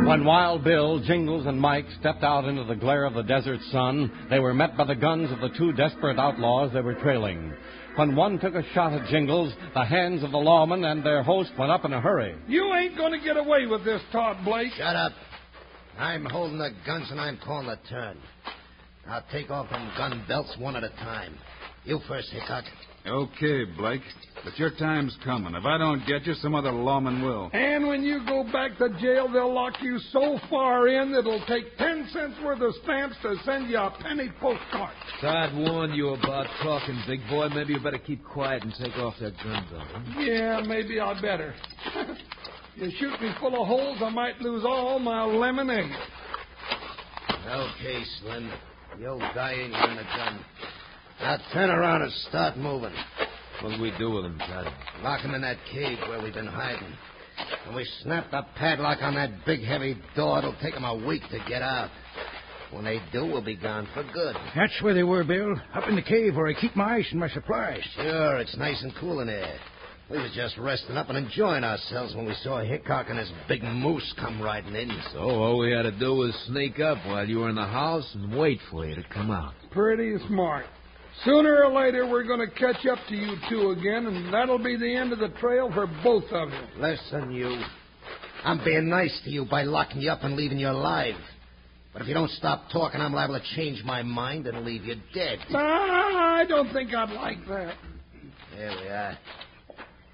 When 0.10 0.26
Wild 0.26 0.64
Bill, 0.64 1.00
Jingles, 1.02 1.46
and 1.46 1.62
Mike 1.62 1.86
stepped 2.00 2.24
out 2.24 2.46
into 2.46 2.64
the 2.64 2.74
glare 2.76 3.06
of 3.06 3.14
the 3.14 3.22
desert 3.22 3.60
sun, 3.72 4.12
they 4.32 4.40
were 4.40 4.56
met 4.56 4.76
by 4.76 4.86
the 4.86 4.96
guns 4.96 5.32
of 5.32 5.40
the 5.40 5.56
two 5.56 5.72
desperate 5.74 6.18
outlaws 6.18 6.74
they 6.74 6.82
were 6.82 6.96
trailing. 6.96 7.54
When 7.96 8.16
one 8.16 8.40
took 8.40 8.56
a 8.56 8.64
shot 8.74 8.92
at 8.92 9.08
Jingles, 9.10 9.54
the 9.76 9.86
hands 9.86 10.24
of 10.24 10.32
the 10.32 10.38
lawman 10.38 10.84
and 10.84 11.06
their 11.06 11.22
host 11.22 11.52
went 11.60 11.72
up 11.72 11.86
in 11.86 11.94
a 11.94 12.02
hurry. 12.02 12.36
You 12.48 12.74
ain't 12.74 12.98
going 12.98 13.12
to 13.12 13.24
get 13.24 13.38
away 13.38 13.68
with 13.68 13.86
this, 13.86 14.02
Todd 14.12 14.44
Blake. 14.44 14.72
Shut 14.76 14.96
up. 14.96 15.12
I'm 16.00 16.26
holding 16.26 16.58
the 16.58 16.72
guns 16.88 17.12
and 17.12 17.22
I'm 17.22 17.38
calling 17.46 17.68
the 17.68 17.78
turn. 17.88 18.18
I'll 19.08 19.24
take 19.32 19.52
off 19.52 19.70
them 19.70 19.92
gun 19.96 20.26
belts 20.28 20.56
one 20.58 20.76
at 20.76 20.84
a 20.84 20.90
time. 20.90 21.38
You 21.86 22.00
first, 22.08 22.32
Hickok. 22.32 22.64
Okay, 23.06 23.66
Blake. 23.78 24.02
But 24.44 24.58
your 24.58 24.72
time's 24.72 25.18
coming. 25.24 25.54
If 25.54 25.66
I 25.66 25.78
don't 25.78 26.06
get 26.08 26.26
you, 26.26 26.34
some 26.36 26.56
other 26.56 26.72
lawman 26.72 27.22
will. 27.24 27.50
And 27.52 27.88
when 27.88 28.04
you 28.04 28.22
go 28.26 28.44
back 28.44 28.78
to 28.78 28.90
jail, 29.02 29.30
they'll 29.32 29.54
lock 29.54 29.74
you 29.82 30.00
so 30.12 30.40
far 30.50 30.88
in 30.88 31.12
that 31.12 31.20
it'll 31.20 31.44
take 31.46 31.78
ten 31.78 32.08
cents 32.12 32.36
worth 32.44 32.62
of 32.62 32.74
stamps 32.84 33.16
to 33.24 33.36
send 33.44 33.70
you 33.70 33.78
a 33.78 33.94
penny 34.02 34.30
postcard. 34.40 34.94
Todd 35.22 35.56
warned 35.56 35.94
you 35.94 36.10
about 36.10 36.48
talking, 36.64 37.02
big 37.06 37.20
boy. 37.30 37.50
Maybe 37.50 37.74
you 37.74 37.80
better 37.82 37.98
keep 37.98 38.24
quiet 38.24 38.64
and 38.64 38.74
take 38.82 38.96
off 38.96 39.16
that 39.20 39.34
gun 39.44 39.68
belt. 39.72 39.88
Huh? 39.92 40.20
Yeah, 40.22 40.62
maybe 40.66 41.00
I'd 41.00 41.22
better. 41.22 41.54
you 42.76 42.92
shoot 42.98 43.20
me 43.22 43.32
full 43.40 43.62
of 43.62 43.68
holes, 43.68 43.98
I 44.02 44.10
might 44.10 44.40
lose 44.40 44.64
all 44.66 45.00
my 45.00 45.26
lemonade. 45.26 45.92
Okay, 47.46 48.04
Slim. 48.22 48.52
The 48.98 49.06
old 49.06 49.22
guy 49.34 49.54
ain't 49.54 49.74
got 49.74 49.92
a 49.92 50.04
gun. 50.04 50.46
Now 51.22 51.38
turn 51.54 51.70
around 51.70 52.04
and 52.04 52.12
start 52.30 52.58
moving. 52.58 52.94
What 53.62 53.76
do 53.76 53.82
we 53.82 53.92
do 53.98 54.12
with 54.12 54.26
him, 54.26 54.38
Todd? 54.40 54.72
Lock 55.04 55.22
him 55.22 55.34
in 55.34 55.42
that 55.42 55.58
cave 55.72 55.98
where 56.08 56.22
we've 56.22 56.34
been 56.34 56.48
hiding. 56.48 56.94
When 57.66 57.76
we 57.76 57.88
snap 58.04 58.32
the 58.32 58.46
padlock 58.56 59.00
on 59.02 59.16
that 59.16 59.46
big 59.46 59.64
heavy 59.64 59.98
door, 60.16 60.40
it'll 60.40 60.56
take 60.62 60.74
him 60.74 60.86
a 60.86 60.96
week 60.96 61.22
to 61.32 61.40
get 61.48 61.62
out. 61.62 61.90
When 62.72 62.86
they 62.86 63.00
do, 63.12 63.26
we'll 63.26 63.44
be 63.44 63.58
gone 63.58 63.88
for 63.94 64.04
good. 64.14 64.36
That's 64.56 64.82
where 64.82 64.94
they 64.94 65.04
were, 65.04 65.24
Bill. 65.24 65.56
Up 65.74 65.90
in 65.90 65.96
the 65.96 66.02
cave 66.02 66.36
where 66.36 66.48
I 66.48 66.54
keep 66.54 66.76
my 66.76 66.96
ice 66.96 67.08
and 67.12 67.20
my 67.20 67.30
supplies. 67.30 67.82
Sure, 67.96 68.38
it's 68.38 68.56
nice 68.58 68.82
and 68.82 68.94
cool 69.00 69.20
in 69.20 69.28
there. 69.28 69.60
We 70.10 70.18
was 70.18 70.32
just 70.34 70.58
resting 70.58 70.98
up 70.98 71.10
and 71.10 71.18
enjoying 71.18 71.64
ourselves 71.64 72.16
when 72.16 72.26
we 72.26 72.34
saw 72.44 72.64
Hickok 72.64 73.08
and 73.10 73.20
his 73.20 73.32
big 73.48 73.62
moose 73.64 74.14
come 74.20 74.42
riding 74.42 74.76
in. 74.76 74.92
So 75.14 75.20
all 75.20 75.60
we 75.60 75.72
had 75.72 75.84
to 75.84 75.92
do 75.92 76.16
was 76.16 76.34
sneak 76.48 76.80
up 76.80 76.98
while 77.06 77.28
you 77.28 77.40
were 77.40 77.50
in 77.50 77.56
the 77.56 77.66
house 77.66 78.10
and 78.16 78.36
wait 78.36 78.60
for 78.72 78.86
you 78.86 78.96
to 78.96 79.04
come 79.14 79.30
out. 79.30 79.54
Pretty 79.72 80.16
smart. 80.28 80.66
Sooner 81.26 81.64
or 81.66 81.72
later, 81.74 82.08
we're 82.08 82.24
going 82.24 82.40
to 82.40 82.48
catch 82.56 82.86
up 82.86 83.00
to 83.10 83.16
you 83.16 83.36
two 83.50 83.72
again, 83.72 84.06
and 84.06 84.34
that'll 84.34 84.58
be 84.64 84.78
the 84.78 84.96
end 84.96 85.12
of 85.12 85.20
the 85.20 85.30
trail 85.40 85.70
for 85.74 85.86
both 86.04 86.24
of 86.32 86.50
you. 86.50 86.82
Listen, 86.82 87.32
you. 87.32 87.62
I'm 88.46 88.64
being 88.64 88.88
nice 88.88 89.20
to 89.26 89.30
you 89.30 89.46
by 89.46 89.64
locking 89.64 90.02
you 90.02 90.12
up 90.12 90.24
and 90.24 90.36
leaving 90.36 90.60
you 90.60 90.70
alive. 90.70 91.16
But 91.92 92.04
if 92.04 92.08
you 92.08 92.14
don't 92.14 92.32
stop 92.32 92.66
talking, 92.72 93.02
I'm 93.02 93.14
liable 93.14 93.38
to 93.38 93.56
change 93.56 93.84
my 93.84 94.02
mind 94.02 94.48
and 94.48 94.64
leave 94.64 94.86
you 94.86 94.96
dead. 95.14 95.40
Ah, 95.54 96.36
I 96.36 96.46
don't 96.48 96.72
think 96.72 96.94
I'd 96.94 97.12
like 97.14 97.46
that. 97.48 97.76
There 98.56 98.72
we 98.82 98.88
are. 98.88 99.18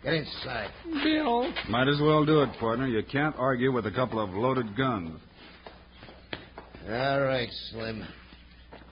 Get 0.04 0.14
inside. 0.14 0.70
Bill, 1.04 1.52
Might 1.70 1.88
as 1.88 2.00
well 2.02 2.26
do 2.26 2.42
it, 2.42 2.50
partner. 2.60 2.88
You 2.88 3.04
can't 3.04 3.36
argue 3.38 3.72
with 3.72 3.86
a 3.86 3.92
couple 3.92 4.20
of 4.20 4.32
loaded 4.32 4.76
guns. 4.78 5.20
All 6.88 7.22
right, 7.22 7.50
Slim. 7.72 8.06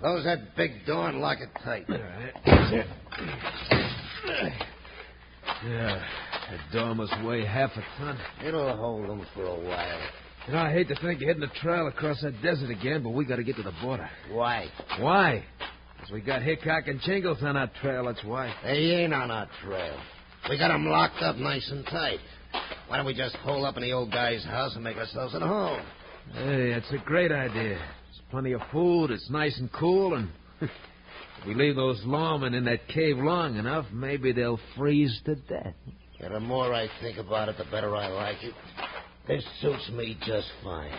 Close 0.03 0.25
that 0.25 0.53
big 0.57 0.85
door 0.85 1.07
and 1.07 1.21
lock 1.21 1.37
it 1.39 1.47
tight. 1.63 1.85
Yeah, 5.65 6.03
that 6.51 6.59
door 6.73 6.93
must 6.93 7.13
weigh 7.23 7.45
half 7.45 7.71
a 7.77 7.83
ton. 7.97 8.17
It'll 8.45 8.75
hold 8.75 9.07
them 9.07 9.25
for 9.33 9.45
a 9.45 9.55
while. 9.55 10.01
You 10.45 10.53
know, 10.55 10.59
I 10.59 10.73
hate 10.73 10.89
to 10.89 10.95
think 10.95 11.21
of 11.21 11.27
hitting 11.27 11.43
a 11.43 11.59
trail 11.61 11.87
across 11.87 12.21
that 12.21 12.33
desert 12.41 12.69
again, 12.69 13.01
but 13.01 13.11
we 13.11 13.23
got 13.23 13.37
to 13.37 13.45
get 13.45 13.55
to 13.55 13.63
the 13.63 13.71
border. 13.81 14.09
Why? 14.29 14.67
Why? 14.99 15.45
Because 15.95 16.11
we 16.11 16.19
got 16.19 16.41
Hickok 16.41 16.87
and 16.87 16.99
Jingles 16.99 17.37
on 17.41 17.55
our 17.55 17.71
trail, 17.81 18.03
that's 18.03 18.25
why. 18.25 18.53
They 18.61 19.03
ain't 19.03 19.13
on 19.13 19.31
our 19.31 19.47
trail. 19.63 19.97
We 20.49 20.57
got 20.57 20.69
'em 20.69 20.85
locked 20.85 21.21
up 21.21 21.37
nice 21.37 21.71
and 21.71 21.87
tight. 21.87 22.19
Why 22.89 22.97
don't 22.97 23.05
we 23.05 23.13
just 23.13 23.37
hole 23.37 23.65
up 23.65 23.77
in 23.77 23.83
the 23.83 23.93
old 23.93 24.11
guy's 24.11 24.43
house 24.43 24.75
and 24.75 24.83
make 24.83 24.97
ourselves 24.97 25.33
at 25.33 25.41
home? 25.41 25.81
Hey, 26.33 26.73
that's 26.73 26.91
a 26.91 26.97
great 27.05 27.31
idea. 27.31 27.79
There's 28.13 28.25
plenty 28.29 28.51
of 28.51 28.61
food, 28.71 29.09
it's 29.09 29.27
nice 29.31 29.57
and 29.57 29.71
cool, 29.73 30.13
and 30.13 30.29
if 30.61 30.69
we 31.47 31.55
leave 31.55 31.75
those 31.75 31.99
lawmen 32.01 32.53
in 32.53 32.63
that 32.65 32.87
cave 32.87 33.17
long 33.17 33.55
enough, 33.55 33.87
maybe 33.91 34.31
they'll 34.31 34.59
freeze 34.77 35.19
to 35.25 35.33
death. 35.35 35.73
Yeah, 36.19 36.29
the 36.29 36.39
more 36.39 36.71
I 36.71 36.87
think 37.01 37.17
about 37.17 37.49
it, 37.49 37.57
the 37.57 37.65
better 37.65 37.95
I 37.95 38.09
like 38.09 38.43
it. 38.43 38.53
This 39.27 39.43
suits 39.61 39.89
me 39.89 40.15
just 40.27 40.47
fine. 40.63 40.91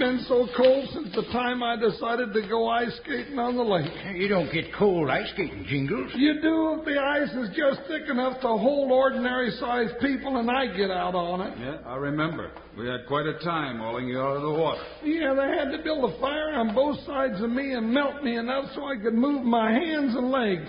Been 0.00 0.24
so 0.26 0.48
cold 0.56 0.88
since 0.94 1.14
the 1.14 1.30
time 1.30 1.62
I 1.62 1.76
decided 1.76 2.32
to 2.32 2.48
go 2.48 2.68
ice 2.68 2.98
skating 3.04 3.38
on 3.38 3.54
the 3.54 3.62
lake. 3.62 3.92
You 4.16 4.28
don't 4.28 4.50
get 4.50 4.72
cold 4.74 5.10
ice 5.10 5.28
skating, 5.34 5.66
Jingles. 5.68 6.10
You 6.16 6.40
do 6.40 6.80
if 6.80 6.86
the 6.86 6.98
ice 6.98 7.28
is 7.28 7.54
just 7.54 7.86
thick 7.86 8.08
enough 8.08 8.40
to 8.40 8.48
hold 8.48 8.90
ordinary 8.90 9.50
sized 9.60 10.00
people 10.00 10.38
and 10.38 10.50
I 10.50 10.74
get 10.74 10.90
out 10.90 11.14
on 11.14 11.42
it. 11.42 11.58
Yeah, 11.60 11.86
I 11.86 11.96
remember. 11.96 12.50
We 12.78 12.88
had 12.88 13.06
quite 13.06 13.26
a 13.26 13.38
time 13.44 13.78
hauling 13.78 14.08
you 14.08 14.18
out 14.18 14.36
of 14.36 14.42
the 14.42 14.50
water. 14.50 14.80
Yeah, 15.04 15.34
they 15.34 15.52
had 15.52 15.70
to 15.76 15.84
build 15.84 16.10
a 16.10 16.18
fire 16.18 16.54
on 16.54 16.74
both 16.74 16.96
sides 17.04 17.42
of 17.42 17.50
me 17.50 17.74
and 17.74 17.92
melt 17.92 18.24
me 18.24 18.38
enough 18.38 18.72
so 18.74 18.86
I 18.86 18.96
could 18.96 19.14
move 19.14 19.44
my 19.44 19.70
hands 19.70 20.16
and 20.16 20.30
legs. 20.30 20.68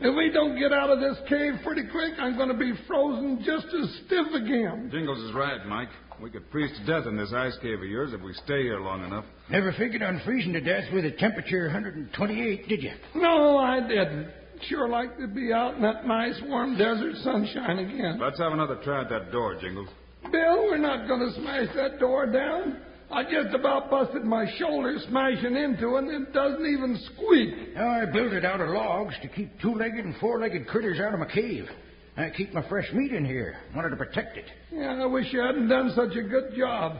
If 0.00 0.16
we 0.16 0.32
don't 0.32 0.58
get 0.58 0.72
out 0.72 0.88
of 0.88 0.98
this 0.98 1.18
cave 1.28 1.60
pretty 1.62 1.86
quick, 1.92 2.14
I'm 2.18 2.36
going 2.36 2.48
to 2.48 2.58
be 2.58 2.72
frozen 2.88 3.44
just 3.44 3.66
as 3.66 4.00
stiff 4.06 4.26
again. 4.34 4.88
Jingles 4.90 5.18
is 5.28 5.34
right, 5.34 5.64
Mike. 5.66 5.90
We 6.22 6.30
could 6.30 6.44
freeze 6.52 6.70
to 6.78 6.86
death 6.86 7.08
in 7.08 7.16
this 7.16 7.32
ice 7.34 7.56
cave 7.62 7.80
of 7.80 7.84
yours 7.84 8.12
if 8.12 8.20
we 8.22 8.32
stay 8.44 8.62
here 8.62 8.78
long 8.78 9.04
enough. 9.04 9.24
Never 9.50 9.72
figured 9.72 10.04
on 10.04 10.22
freezing 10.24 10.52
to 10.52 10.60
death 10.60 10.84
with 10.94 11.04
a 11.04 11.10
temperature 11.10 11.64
128, 11.64 12.68
did 12.68 12.80
you? 12.80 12.92
No, 13.16 13.58
I 13.58 13.80
didn't. 13.80 14.28
Sure 14.68 14.88
like 14.88 15.18
to 15.18 15.26
be 15.26 15.52
out 15.52 15.74
in 15.74 15.82
that 15.82 16.06
nice 16.06 16.40
warm 16.46 16.78
desert 16.78 17.16
sunshine 17.24 17.80
again. 17.80 18.20
Let's 18.20 18.38
have 18.38 18.52
another 18.52 18.76
try 18.84 19.00
at 19.00 19.08
that 19.08 19.32
door, 19.32 19.60
Jingles. 19.60 19.88
Bill, 20.30 20.62
we're 20.62 20.78
not 20.78 21.08
going 21.08 21.28
to 21.28 21.40
smash 21.40 21.74
that 21.74 21.98
door 21.98 22.26
down. 22.26 22.76
I 23.10 23.24
just 23.24 23.52
about 23.52 23.90
busted 23.90 24.24
my 24.24 24.46
shoulder 24.58 24.96
smashing 25.08 25.56
into 25.56 25.96
it, 25.96 26.04
and 26.04 26.28
it 26.28 26.32
doesn't 26.32 26.64
even 26.64 27.00
squeak. 27.14 27.74
Now, 27.74 27.90
I 27.90 28.04
built 28.06 28.32
it 28.32 28.44
out 28.44 28.60
of 28.60 28.68
logs 28.68 29.14
to 29.22 29.28
keep 29.28 29.60
two-legged 29.60 30.04
and 30.04 30.14
four-legged 30.18 30.68
critters 30.68 31.00
out 31.00 31.14
of 31.14 31.18
my 31.18 31.26
cave. 31.26 31.66
I 32.16 32.30
keep 32.30 32.52
my 32.52 32.66
fresh 32.68 32.90
meat 32.92 33.12
in 33.12 33.24
here. 33.24 33.56
Wanted 33.74 33.90
to 33.90 33.96
protect 33.96 34.36
it. 34.36 34.44
Yeah, 34.70 35.02
I 35.02 35.06
wish 35.06 35.32
you 35.32 35.40
hadn't 35.40 35.68
done 35.68 35.92
such 35.96 36.16
a 36.16 36.22
good 36.22 36.54
job. 36.56 36.98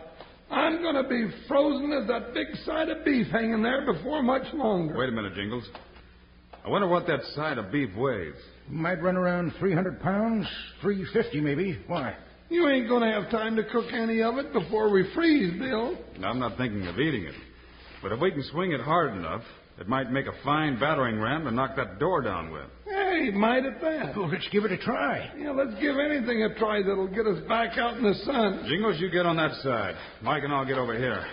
I'm 0.50 0.83
going 0.83 1.02
to 1.02 1.09
be 1.09 1.31
frozen 1.49 1.92
as 1.92 2.09
that 2.09 2.35
big 2.35 2.49
side 2.64 2.88
of 2.88 3.04
beef 3.04 3.26
hanging 3.28 3.62
there 3.62 3.90
before 3.90 4.23
much 4.23 4.52
longer. 4.54 4.97
Wait 4.97 5.09
a 5.09 5.12
minute, 5.12 5.35
Jingles. 5.35 5.64
I 6.64 6.69
wonder 6.69 6.87
what 6.87 7.07
that 7.07 7.21
side 7.35 7.59
of 7.59 7.73
beef 7.73 7.90
weighs. 7.97 8.35
Might 8.69 9.02
run 9.02 9.16
around 9.16 9.52
300 9.59 10.00
pounds, 10.00 10.47
350 10.81 11.40
maybe. 11.40 11.78
Why? 11.87 12.14
You 12.49 12.69
ain't 12.69 12.88
going 12.88 13.02
to 13.02 13.21
have 13.21 13.31
time 13.31 13.57
to 13.57 13.64
cook 13.64 13.87
any 13.92 14.23
of 14.23 14.37
it 14.37 14.52
before 14.52 14.90
we 14.90 15.11
freeze, 15.14 15.59
Bill. 15.59 15.97
I'm 16.23 16.38
not 16.38 16.57
thinking 16.59 16.87
of 16.87 16.99
eating 16.99 17.25
it. 17.25 17.35
But 18.02 18.12
if 18.12 18.21
we 18.21 18.31
can 18.31 18.45
swing 18.52 18.73
it 18.73 18.81
hard 18.81 19.16
enough, 19.16 19.42
it 19.78 19.88
might 19.88 20.10
make 20.10 20.26
a 20.26 20.32
fine 20.44 20.78
battering 20.78 21.18
ram 21.20 21.44
to 21.44 21.50
knock 21.50 21.76
that 21.76 21.98
door 21.98 22.20
down 22.22 22.52
with. 22.52 22.66
Hey, 22.86 23.30
might 23.30 23.64
at 23.64 23.80
that. 23.80 24.16
Well, 24.16 24.28
let's 24.28 24.48
give 24.50 24.64
it 24.64 24.72
a 24.72 24.78
try. 24.78 25.30
Yeah, 25.38 25.50
let's 25.50 25.74
give 25.80 25.96
anything 25.98 26.42
a 26.44 26.54
try 26.58 26.82
that'll 26.82 27.08
get 27.08 27.26
us 27.26 27.42
back 27.48 27.78
out 27.78 27.96
in 27.96 28.02
the 28.02 28.14
sun. 28.24 28.64
Jingles, 28.68 29.00
you 29.00 29.10
get 29.10 29.26
on 29.26 29.36
that 29.36 29.52
side. 29.62 29.94
Mike 30.22 30.44
and 30.44 30.52
I'll 30.52 30.66
get 30.66 30.78
over 30.78 30.96
here. 30.96 31.24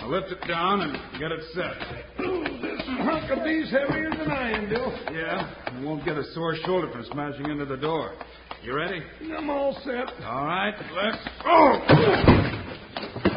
Now 0.00 0.08
lift 0.08 0.30
it 0.30 0.46
down 0.46 0.82
and 0.82 1.20
get 1.20 1.32
it 1.32 1.40
set. 1.54 2.24
Ooh, 2.24 2.44
this 2.62 2.82
hunk 2.86 3.30
of 3.30 3.44
beef's 3.44 3.70
heavier 3.70 4.10
than 4.10 4.30
I 4.30 4.52
am, 4.52 4.68
Bill. 4.68 4.92
Yeah, 5.12 5.78
you 5.78 5.86
won't 5.86 6.04
get 6.04 6.16
a 6.16 6.24
sore 6.32 6.56
shoulder 6.64 6.90
from 6.92 7.04
smashing 7.10 7.50
into 7.50 7.64
the 7.64 7.76
door. 7.76 8.14
You 8.62 8.74
ready? 8.74 9.02
I'm 9.36 9.50
all 9.50 9.74
set. 9.84 10.24
All 10.24 10.46
right, 10.46 10.74
let's. 10.94 11.18
Oh! 11.44 12.60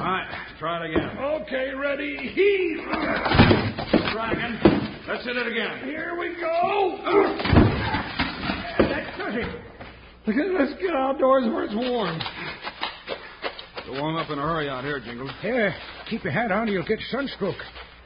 All 0.07 0.13
right, 0.13 0.55
try 0.57 0.85
it 0.85 0.91
again. 0.91 1.17
Okay, 1.17 1.73
ready. 1.75 2.15
Heave. 2.15 2.77
Try 4.13 4.31
again. 4.31 5.03
Let's 5.05 5.25
hit 5.25 5.35
it 5.35 5.47
again. 5.47 5.83
Here 5.83 6.15
we 6.17 6.29
go. 6.39 6.97
That 8.79 9.17
does 9.17 9.35
it. 9.35 9.61
Okay, 10.29 10.47
let's 10.57 10.81
get 10.81 10.95
outdoors 10.95 11.47
where 11.47 11.65
it's 11.65 11.75
warm. 11.75 12.21
So 13.85 13.91
warm 13.99 14.15
up 14.15 14.29
in 14.29 14.39
a 14.39 14.41
hurry 14.41 14.69
out 14.69 14.85
here, 14.85 15.01
Jingles. 15.01 15.31
Here, 15.41 15.75
keep 16.09 16.23
your 16.23 16.31
hat 16.31 16.53
on 16.53 16.69
or 16.69 16.71
you'll 16.71 16.87
get 16.87 16.99
sunstroke. 17.11 17.57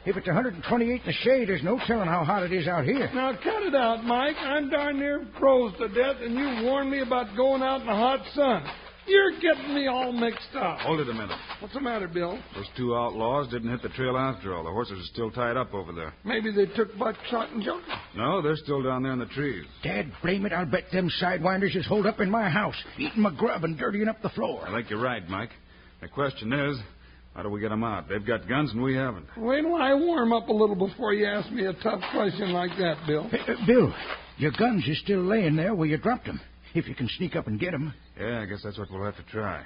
If 0.04 0.16
it's 0.16 0.26
128 0.26 0.90
in 0.90 1.06
the 1.06 1.12
shade, 1.12 1.48
there's 1.48 1.62
no 1.62 1.78
telling 1.86 2.08
how 2.08 2.24
hot 2.24 2.42
it 2.42 2.52
is 2.52 2.66
out 2.66 2.84
here. 2.84 3.08
Now 3.14 3.30
cut 3.34 3.62
it 3.62 3.76
out, 3.76 4.02
Mike. 4.02 4.34
I'm 4.40 4.68
darn 4.70 4.98
near 4.98 5.24
froze 5.38 5.72
to 5.78 5.86
death, 5.86 6.16
and 6.20 6.34
you 6.34 6.64
warned 6.64 6.90
me 6.90 7.02
about 7.02 7.36
going 7.36 7.62
out 7.62 7.82
in 7.82 7.86
the 7.86 7.94
hot 7.94 8.26
sun. 8.34 8.64
You're 9.06 9.32
getting 9.40 9.74
me 9.74 9.88
all 9.88 10.12
mixed 10.12 10.54
up. 10.54 10.78
Hold 10.80 11.00
it 11.00 11.08
a 11.08 11.12
minute. 11.12 11.36
What's 11.60 11.74
the 11.74 11.80
matter, 11.80 12.06
Bill? 12.06 12.38
Those 12.54 12.68
two 12.76 12.94
outlaws 12.94 13.48
didn't 13.50 13.70
hit 13.70 13.82
the 13.82 13.88
trail 13.90 14.16
after 14.16 14.54
all. 14.54 14.64
The 14.64 14.70
horses 14.70 14.98
are 15.00 15.12
still 15.12 15.30
tied 15.30 15.56
up 15.56 15.74
over 15.74 15.92
there. 15.92 16.14
Maybe 16.24 16.52
they 16.52 16.66
took 16.66 16.96
Buckshot 16.98 17.50
and 17.50 17.62
Joker. 17.62 17.82
No, 18.16 18.40
they're 18.40 18.56
still 18.56 18.82
down 18.82 19.02
there 19.02 19.12
in 19.12 19.18
the 19.18 19.26
trees. 19.26 19.64
Dad, 19.82 20.12
blame 20.22 20.46
it, 20.46 20.52
I'll 20.52 20.66
bet 20.66 20.84
them 20.92 21.10
sidewinders 21.20 21.76
is 21.76 21.86
holed 21.86 22.06
up 22.06 22.20
in 22.20 22.30
my 22.30 22.48
house, 22.48 22.76
eating 22.96 23.22
my 23.22 23.34
grub 23.34 23.64
and 23.64 23.76
dirtying 23.76 24.08
up 24.08 24.22
the 24.22 24.30
floor. 24.30 24.66
I 24.66 24.72
think 24.72 24.90
you're 24.90 25.02
right, 25.02 25.28
Mike. 25.28 25.50
The 26.00 26.08
question 26.08 26.52
is, 26.52 26.78
how 27.34 27.42
do 27.42 27.48
we 27.48 27.60
get 27.60 27.70
them 27.70 27.82
out? 27.82 28.08
They've 28.08 28.24
got 28.24 28.48
guns 28.48 28.72
and 28.72 28.82
we 28.82 28.94
haven't. 28.94 29.26
Wait 29.36 29.62
till 29.62 29.74
I 29.74 29.94
warm 29.94 30.32
up 30.32 30.48
a 30.48 30.52
little 30.52 30.76
before 30.76 31.14
you 31.14 31.26
ask 31.26 31.50
me 31.50 31.64
a 31.66 31.72
tough 31.72 32.00
question 32.12 32.52
like 32.52 32.70
that, 32.78 32.96
Bill. 33.06 33.28
Uh, 33.32 33.52
uh, 33.52 33.66
Bill, 33.66 33.94
your 34.36 34.52
guns 34.52 34.86
are 34.88 34.94
still 34.96 35.22
laying 35.22 35.56
there 35.56 35.74
where 35.74 35.88
you 35.88 35.96
dropped 35.96 36.26
them. 36.26 36.40
If 36.74 36.88
you 36.88 36.94
can 36.94 37.08
sneak 37.16 37.36
up 37.36 37.46
and 37.46 37.60
get 37.60 37.74
him. 37.74 37.92
Yeah, 38.18 38.40
I 38.40 38.46
guess 38.46 38.60
that's 38.64 38.78
what 38.78 38.90
we'll 38.90 39.04
have 39.04 39.16
to 39.16 39.24
try. 39.30 39.62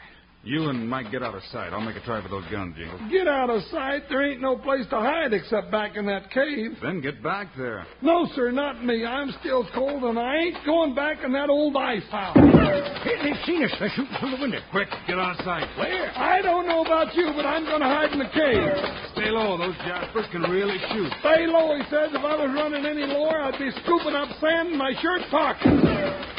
You 0.47 0.71
and 0.71 0.89
Mike 0.89 1.11
get 1.11 1.25
out 1.25 1.35
of 1.35 1.43
sight. 1.51 1.73
I'll 1.73 1.81
make 1.81 1.97
a 1.97 2.05
try 2.07 2.23
for 2.23 2.29
those 2.29 2.45
guns, 2.53 2.77
Jingles. 2.79 3.01
Get 3.11 3.27
out 3.27 3.51
of 3.51 3.63
sight. 3.65 4.03
There 4.09 4.23
ain't 4.23 4.41
no 4.41 4.55
place 4.57 4.87
to 4.91 4.97
hide 5.01 5.33
except 5.33 5.73
back 5.73 5.97
in 5.97 6.07
that 6.07 6.31
cave. 6.31 6.79
Then 6.81 7.01
get 7.01 7.21
back 7.21 7.49
there. 7.59 7.85
No, 8.01 8.29
sir, 8.37 8.53
not 8.53 8.85
me. 8.85 9.05
I'm 9.05 9.35
still 9.41 9.67
cold, 9.75 10.05
and 10.05 10.17
I 10.17 10.37
ain't 10.37 10.65
going 10.65 10.95
back 10.95 11.25
in 11.25 11.33
that 11.33 11.51
old 11.51 11.77
ice 11.77 12.07
house. 12.13 12.37
Hey, 12.37 13.19
they've 13.27 13.43
seen 13.45 13.65
us. 13.65 13.75
They're 13.81 13.91
shooting 13.97 14.15
through 14.21 14.37
the 14.37 14.43
window. 14.43 14.61
Quick, 14.71 14.89
get 15.09 15.19
out 15.19 15.35
of 15.35 15.45
sight. 15.45 15.67
Where? 15.79 16.15
I 16.17 16.41
don't 16.43 16.69
know 16.69 16.85
about 16.85 17.13
you, 17.17 17.33
but 17.35 17.45
I'm 17.45 17.65
going 17.65 17.81
to 17.83 17.91
hide 17.91 18.13
in 18.13 18.21
the 18.21 18.31
cave. 18.31 18.71
Stay 19.19 19.31
low. 19.35 19.59
Those 19.59 19.75
jaspers 19.83 20.27
can 20.31 20.43
really 20.43 20.79
shoot. 20.95 21.11
Stay 21.27 21.51
low, 21.51 21.75
he 21.75 21.83
says. 21.91 22.15
If 22.15 22.23
I 22.23 22.39
was 22.39 22.55
running 22.55 22.87
any 22.87 23.03
lower, 23.03 23.43
I'd 23.43 23.59
be 23.59 23.71
scooping 23.83 24.15
up 24.15 24.31
sand 24.39 24.71
in 24.71 24.79
my 24.79 24.95
shirt 25.03 25.23
pocket. 25.31 26.36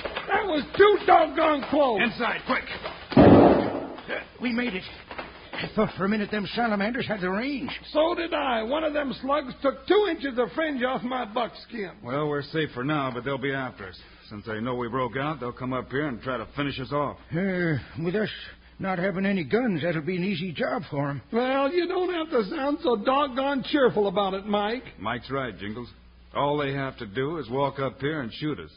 That 0.48 0.54
was 0.54 0.64
too 0.78 1.06
doggone 1.06 1.66
close. 1.70 2.00
Inside, 2.02 2.40
quick. 2.48 2.64
We 4.42 4.54
made 4.54 4.76
it. 4.76 4.84
I 5.54 5.68
thought 5.76 5.90
for 5.98 6.06
a 6.06 6.10
minute 6.10 6.32
them 6.32 6.48
salamanders 6.56 7.06
had 7.06 7.20
the 7.20 7.30
range. 7.30 7.72
So 7.92 8.16
did 8.16 8.34
I. 8.34 8.64
One 8.64 8.86
of 8.86 8.94
them 8.94 9.14
slugs 9.22 9.54
took 9.62 9.86
two 9.88 10.08
inches 10.10 10.40
of 10.40 10.50
fringe 10.54 10.84
off 10.84 11.04
my 11.04 11.26
buckskin. 11.26 11.92
Well, 12.02 12.30
we're 12.30 12.44
safe 12.44 12.70
for 12.74 12.86
now, 12.86 13.12
but 13.14 13.26
they'll 13.26 13.38
be 13.38 13.54
after 13.54 13.90
us. 13.90 14.00
Since 14.30 14.46
they 14.46 14.62
know 14.62 14.76
we 14.76 14.88
broke 14.88 15.18
out, 15.18 15.42
they'll 15.42 15.52
come 15.52 15.74
up 15.74 15.90
here 15.92 16.08
and 16.08 16.22
try 16.22 16.38
to 16.38 16.48
finish 16.56 16.80
us 16.80 16.94
off. 16.94 17.18
Uh, 17.34 17.74
with 18.02 18.16
us 18.16 18.30
not 18.80 19.00
having 19.00 19.26
any 19.26 19.44
guns, 19.44 19.82
that'll 19.84 20.02
be 20.02 20.16
an 20.16 20.24
easy 20.24 20.54
job 20.54 20.84
for 20.90 21.10
'em. 21.10 21.22
Well, 21.34 21.74
you 21.74 21.90
don't 21.90 22.14
have 22.14 22.30
to 22.30 22.46
sound 22.50 22.78
so 22.84 22.96
doggone 22.96 23.64
cheerful 23.64 24.08
about 24.08 24.34
it, 24.34 24.46
Mike. 24.46 24.98
Mike's 24.98 25.30
right, 25.30 25.58
Jingles. 25.58 25.90
All 26.34 26.58
they 26.58 26.72
have 26.72 26.98
to 27.00 27.06
do 27.06 27.38
is 27.38 27.50
walk 27.50 27.80
up 27.80 28.00
here 28.00 28.22
and 28.22 28.32
shoot 28.34 28.60
us. 28.60 28.72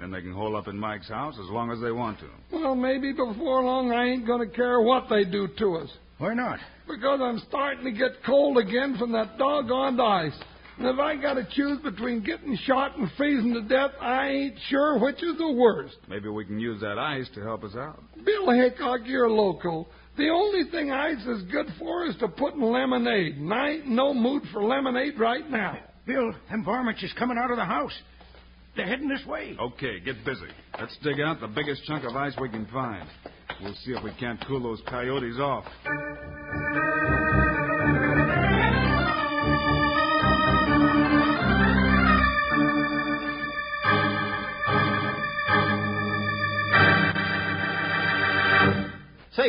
Then 0.00 0.10
they 0.10 0.22
can 0.22 0.32
hole 0.32 0.56
up 0.56 0.66
in 0.66 0.78
Mike's 0.78 1.08
house 1.08 1.34
as 1.34 1.50
long 1.50 1.70
as 1.70 1.80
they 1.80 1.92
want 1.92 2.18
to. 2.20 2.26
Well, 2.50 2.74
maybe 2.74 3.12
before 3.12 3.62
long 3.62 3.92
I 3.92 4.06
ain't 4.06 4.26
going 4.26 4.48
to 4.48 4.54
care 4.54 4.80
what 4.80 5.08
they 5.10 5.24
do 5.24 5.46
to 5.58 5.76
us. 5.76 5.90
Why 6.16 6.32
not? 6.32 6.58
Because 6.88 7.20
I'm 7.22 7.38
starting 7.48 7.84
to 7.84 7.92
get 7.92 8.22
cold 8.24 8.56
again 8.56 8.96
from 8.98 9.12
that 9.12 9.36
doggone 9.36 10.00
ice. 10.00 10.38
And 10.78 10.88
if 10.88 10.98
I 10.98 11.16
got 11.16 11.34
to 11.34 11.46
choose 11.52 11.78
between 11.82 12.24
getting 12.24 12.56
shot 12.64 12.96
and 12.96 13.10
freezing 13.18 13.52
to 13.52 13.60
death, 13.60 13.90
I 14.00 14.28
ain't 14.28 14.54
sure 14.68 14.98
which 14.98 15.22
is 15.22 15.36
the 15.36 15.52
worst. 15.52 15.96
Maybe 16.08 16.30
we 16.30 16.46
can 16.46 16.58
use 16.58 16.80
that 16.80 16.98
ice 16.98 17.28
to 17.34 17.42
help 17.42 17.64
us 17.64 17.76
out. 17.76 18.02
Bill 18.24 18.50
Hickok, 18.50 19.00
you're 19.04 19.28
local. 19.28 19.90
The 20.16 20.30
only 20.30 20.70
thing 20.70 20.90
ice 20.90 21.24
is 21.26 21.42
good 21.52 21.66
for 21.78 22.06
is 22.06 22.16
to 22.20 22.28
put 22.28 22.54
in 22.54 22.62
lemonade. 22.62 23.36
And 23.36 23.52
I 23.52 23.68
ain't 23.72 23.88
no 23.88 24.14
mood 24.14 24.44
for 24.50 24.64
lemonade 24.64 25.18
right 25.18 25.48
now. 25.50 25.78
Bill, 26.06 26.32
them 26.50 26.64
varmints 26.64 27.02
is 27.02 27.12
coming 27.18 27.36
out 27.38 27.50
of 27.50 27.58
the 27.58 27.64
house. 27.64 27.92
They're 28.76 28.86
heading 28.86 29.08
this 29.08 29.24
way. 29.26 29.56
Okay, 29.58 30.00
get 30.00 30.24
busy. 30.24 30.46
Let's 30.78 30.96
dig 31.02 31.20
out 31.20 31.40
the 31.40 31.48
biggest 31.48 31.84
chunk 31.84 32.04
of 32.04 32.14
ice 32.16 32.34
we 32.40 32.48
can 32.48 32.66
find. 32.66 33.08
We'll 33.62 33.74
see 33.84 33.92
if 33.92 34.02
we 34.02 34.12
can't 34.18 34.42
cool 34.46 34.62
those 34.62 34.80
coyotes 34.88 35.38
off. 35.38 35.64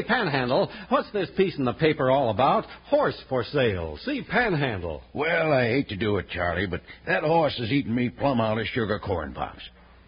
Say, 0.01 0.07
Panhandle, 0.07 0.69
what's 0.89 1.11
this 1.11 1.29
piece 1.37 1.57
in 1.57 1.65
the 1.65 1.73
paper 1.73 2.09
all 2.09 2.29
about? 2.29 2.65
Horse 2.85 3.19
for 3.29 3.43
sale. 3.43 3.99
See 4.03 4.23
Panhandle. 4.23 5.03
Well, 5.13 5.53
I 5.53 5.67
hate 5.67 5.89
to 5.89 5.95
do 5.95 6.17
it, 6.17 6.27
Charlie, 6.29 6.65
but 6.65 6.81
that 7.05 7.23
horse 7.23 7.57
is 7.59 7.71
eating 7.71 7.93
me 7.93 8.09
plumb 8.09 8.41
out 8.41 8.57
of 8.57 8.65
sugar 8.67 8.99
corn 8.99 9.33
pops. 9.33 9.61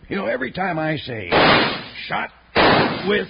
You 0.10 0.16
know, 0.16 0.26
every 0.26 0.52
time 0.52 0.80
I 0.80 0.98
say 0.98 1.30
shot 2.08 2.32
with 3.08 3.28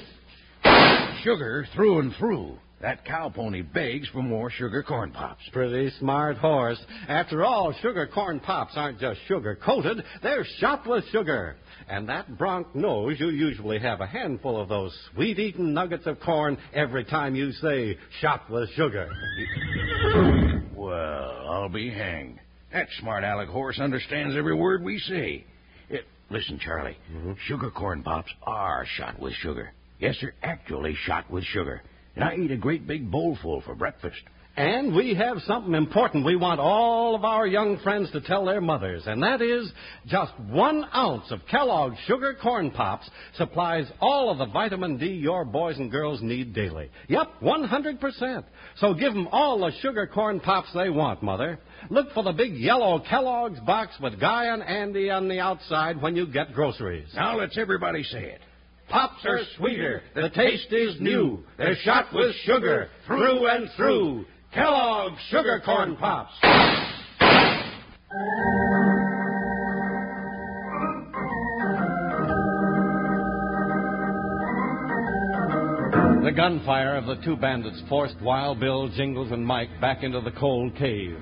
sugar 1.24 1.67
through 1.75 2.00
and 2.00 2.13
through, 2.15 2.58
that 2.82 3.05
cow 3.05 3.29
pony 3.29 3.62
begs 3.62 4.08
for 4.10 4.22
more 4.22 4.50
sugar 4.50 4.84
corn 4.84 5.12
pops. 5.12 5.43
Pretty 5.51 5.91
smart 6.00 6.38
horse. 6.38 6.79
After 7.08 7.43
all, 7.43 7.74
sugar 7.82 8.08
corn 8.08 8.39
pops 8.39 8.74
aren't 8.75 9.00
just 9.00 9.20
sugar 9.27 9.58
coated, 9.63 10.03
they're 10.22 10.46
shot 10.60 10.88
with 10.88 11.03
sugar. 11.12 11.58
And 11.90 12.10
that 12.10 12.38
Bronc 12.38 12.74
knows 12.75 13.20
you 13.20 13.30
usually 13.30 13.80
have 13.80 14.02
a 14.02 14.08
handful 14.08 14.60
of 14.60 14.70
those 14.70 14.98
sweet 15.13 15.40
eaten 15.40 15.74
nuggets 15.74 16.06
of 16.06 16.20
corn 16.20 16.58
every 16.74 17.06
time 17.06 17.36
you 17.36 17.52
say 17.54 17.98
shot 18.22 18.50
with 18.50 18.70
sugar. 18.72 19.10
Well, 20.75 21.48
I'll 21.50 21.70
be 21.70 21.90
hanged. 21.90 22.40
That 22.72 22.88
smart 23.00 23.24
aleck 23.24 23.50
horse 23.50 23.80
understands 23.80 24.36
every 24.36 24.56
word 24.56 24.84
we 24.84 24.98
say. 25.00 25.46
It, 25.90 26.06
listen, 26.30 26.60
Charlie. 26.60 26.98
Mm-hmm. 27.12 27.34
Sugar 27.48 27.70
corn 27.70 28.04
pops 28.04 28.32
are 28.44 28.86
shot 28.98 29.20
with 29.20 29.34
sugar. 29.34 29.72
Yes, 30.00 30.16
they're 30.20 30.34
actually 30.42 30.96
shot 31.06 31.30
with 31.30 31.44
sugar. 31.46 31.82
And 32.16 32.24
I 32.24 32.36
eat 32.36 32.52
a 32.52 32.58
great 32.58 32.88
big 32.88 33.10
bowlful 33.10 33.62
for 33.62 33.75
breakfast. 33.75 34.22
And 34.55 34.95
we 34.95 35.15
have 35.15 35.38
something 35.48 35.74
important 35.74 36.27
we 36.27 36.36
want 36.36 36.60
all 36.60 37.15
of 37.15 37.25
our 37.25 37.48
young 37.48 37.79
friends 37.79 38.12
to 38.12 38.22
tell 38.22 38.45
their 38.45 38.62
mothers, 38.62 39.01
and 39.07 39.24
that 39.24 39.41
is 39.41 39.72
just 40.05 40.31
one 40.39 40.86
ounce 40.93 41.31
of 41.31 41.39
Kellogg's 41.50 41.98
Sugar 42.05 42.36
Corn 42.39 42.69
Pops 42.69 43.10
supplies 43.36 43.87
all 44.00 44.29
of 44.29 44.37
the 44.37 44.46
vitamin 44.46 45.00
D 45.00 45.07
your 45.07 45.44
boys 45.44 45.79
and 45.79 45.89
girls 45.89 46.22
need 46.22 46.53
daily. 46.53 46.92
Yep, 47.07 47.29
100%. 47.42 48.44
So 48.75 48.94
give 48.94 49.13
them 49.13 49.27
all 49.31 49.57
the 49.57 49.72
Sugar 49.81 50.05
Corn 50.05 50.39
Pops 50.39 50.72
they 50.75 50.92
want, 50.92 51.24
Mother. 51.24 51.57
Look 51.89 52.11
for 52.13 52.22
the 52.22 52.31
big 52.31 52.53
yellow 52.53 53.00
Kellogg's 53.09 53.59
box 53.61 53.96
with 54.00 54.20
Guy 54.20 54.53
and 54.53 54.61
Andy 54.61 55.09
on 55.09 55.29
the 55.29 55.39
outside 55.39 56.00
when 56.00 56.16
you 56.16 56.27
get 56.27 56.53
groceries. 56.53 57.07
Now 57.16 57.39
let's 57.39 57.57
everybody 57.57 58.03
say 58.03 58.25
it. 58.25 58.42
Pops 58.89 59.25
are 59.25 59.39
sweeter. 59.57 60.03
The 60.13 60.29
taste 60.29 60.72
is 60.72 61.01
new. 61.01 61.44
They're 61.57 61.77
shot 61.77 62.13
with 62.13 62.35
sugar 62.44 62.89
through 63.07 63.48
and 63.48 63.68
through. 63.75 64.25
Kellogg's 64.53 65.20
Sugar 65.29 65.61
Corn 65.66 65.96
Pops. 65.96 66.31
The 76.24 76.31
gunfire 76.31 76.96
of 76.96 77.07
the 77.07 77.16
two 77.25 77.35
bandits 77.35 77.81
forced 77.89 78.22
Wild 78.22 78.59
Bill, 78.59 78.89
Jingles, 78.89 79.31
and 79.31 79.46
Mike 79.46 79.70
back 79.81 80.03
into 80.03 80.22
the 80.22 80.31
cold 80.31 80.75
cave. 80.75 81.18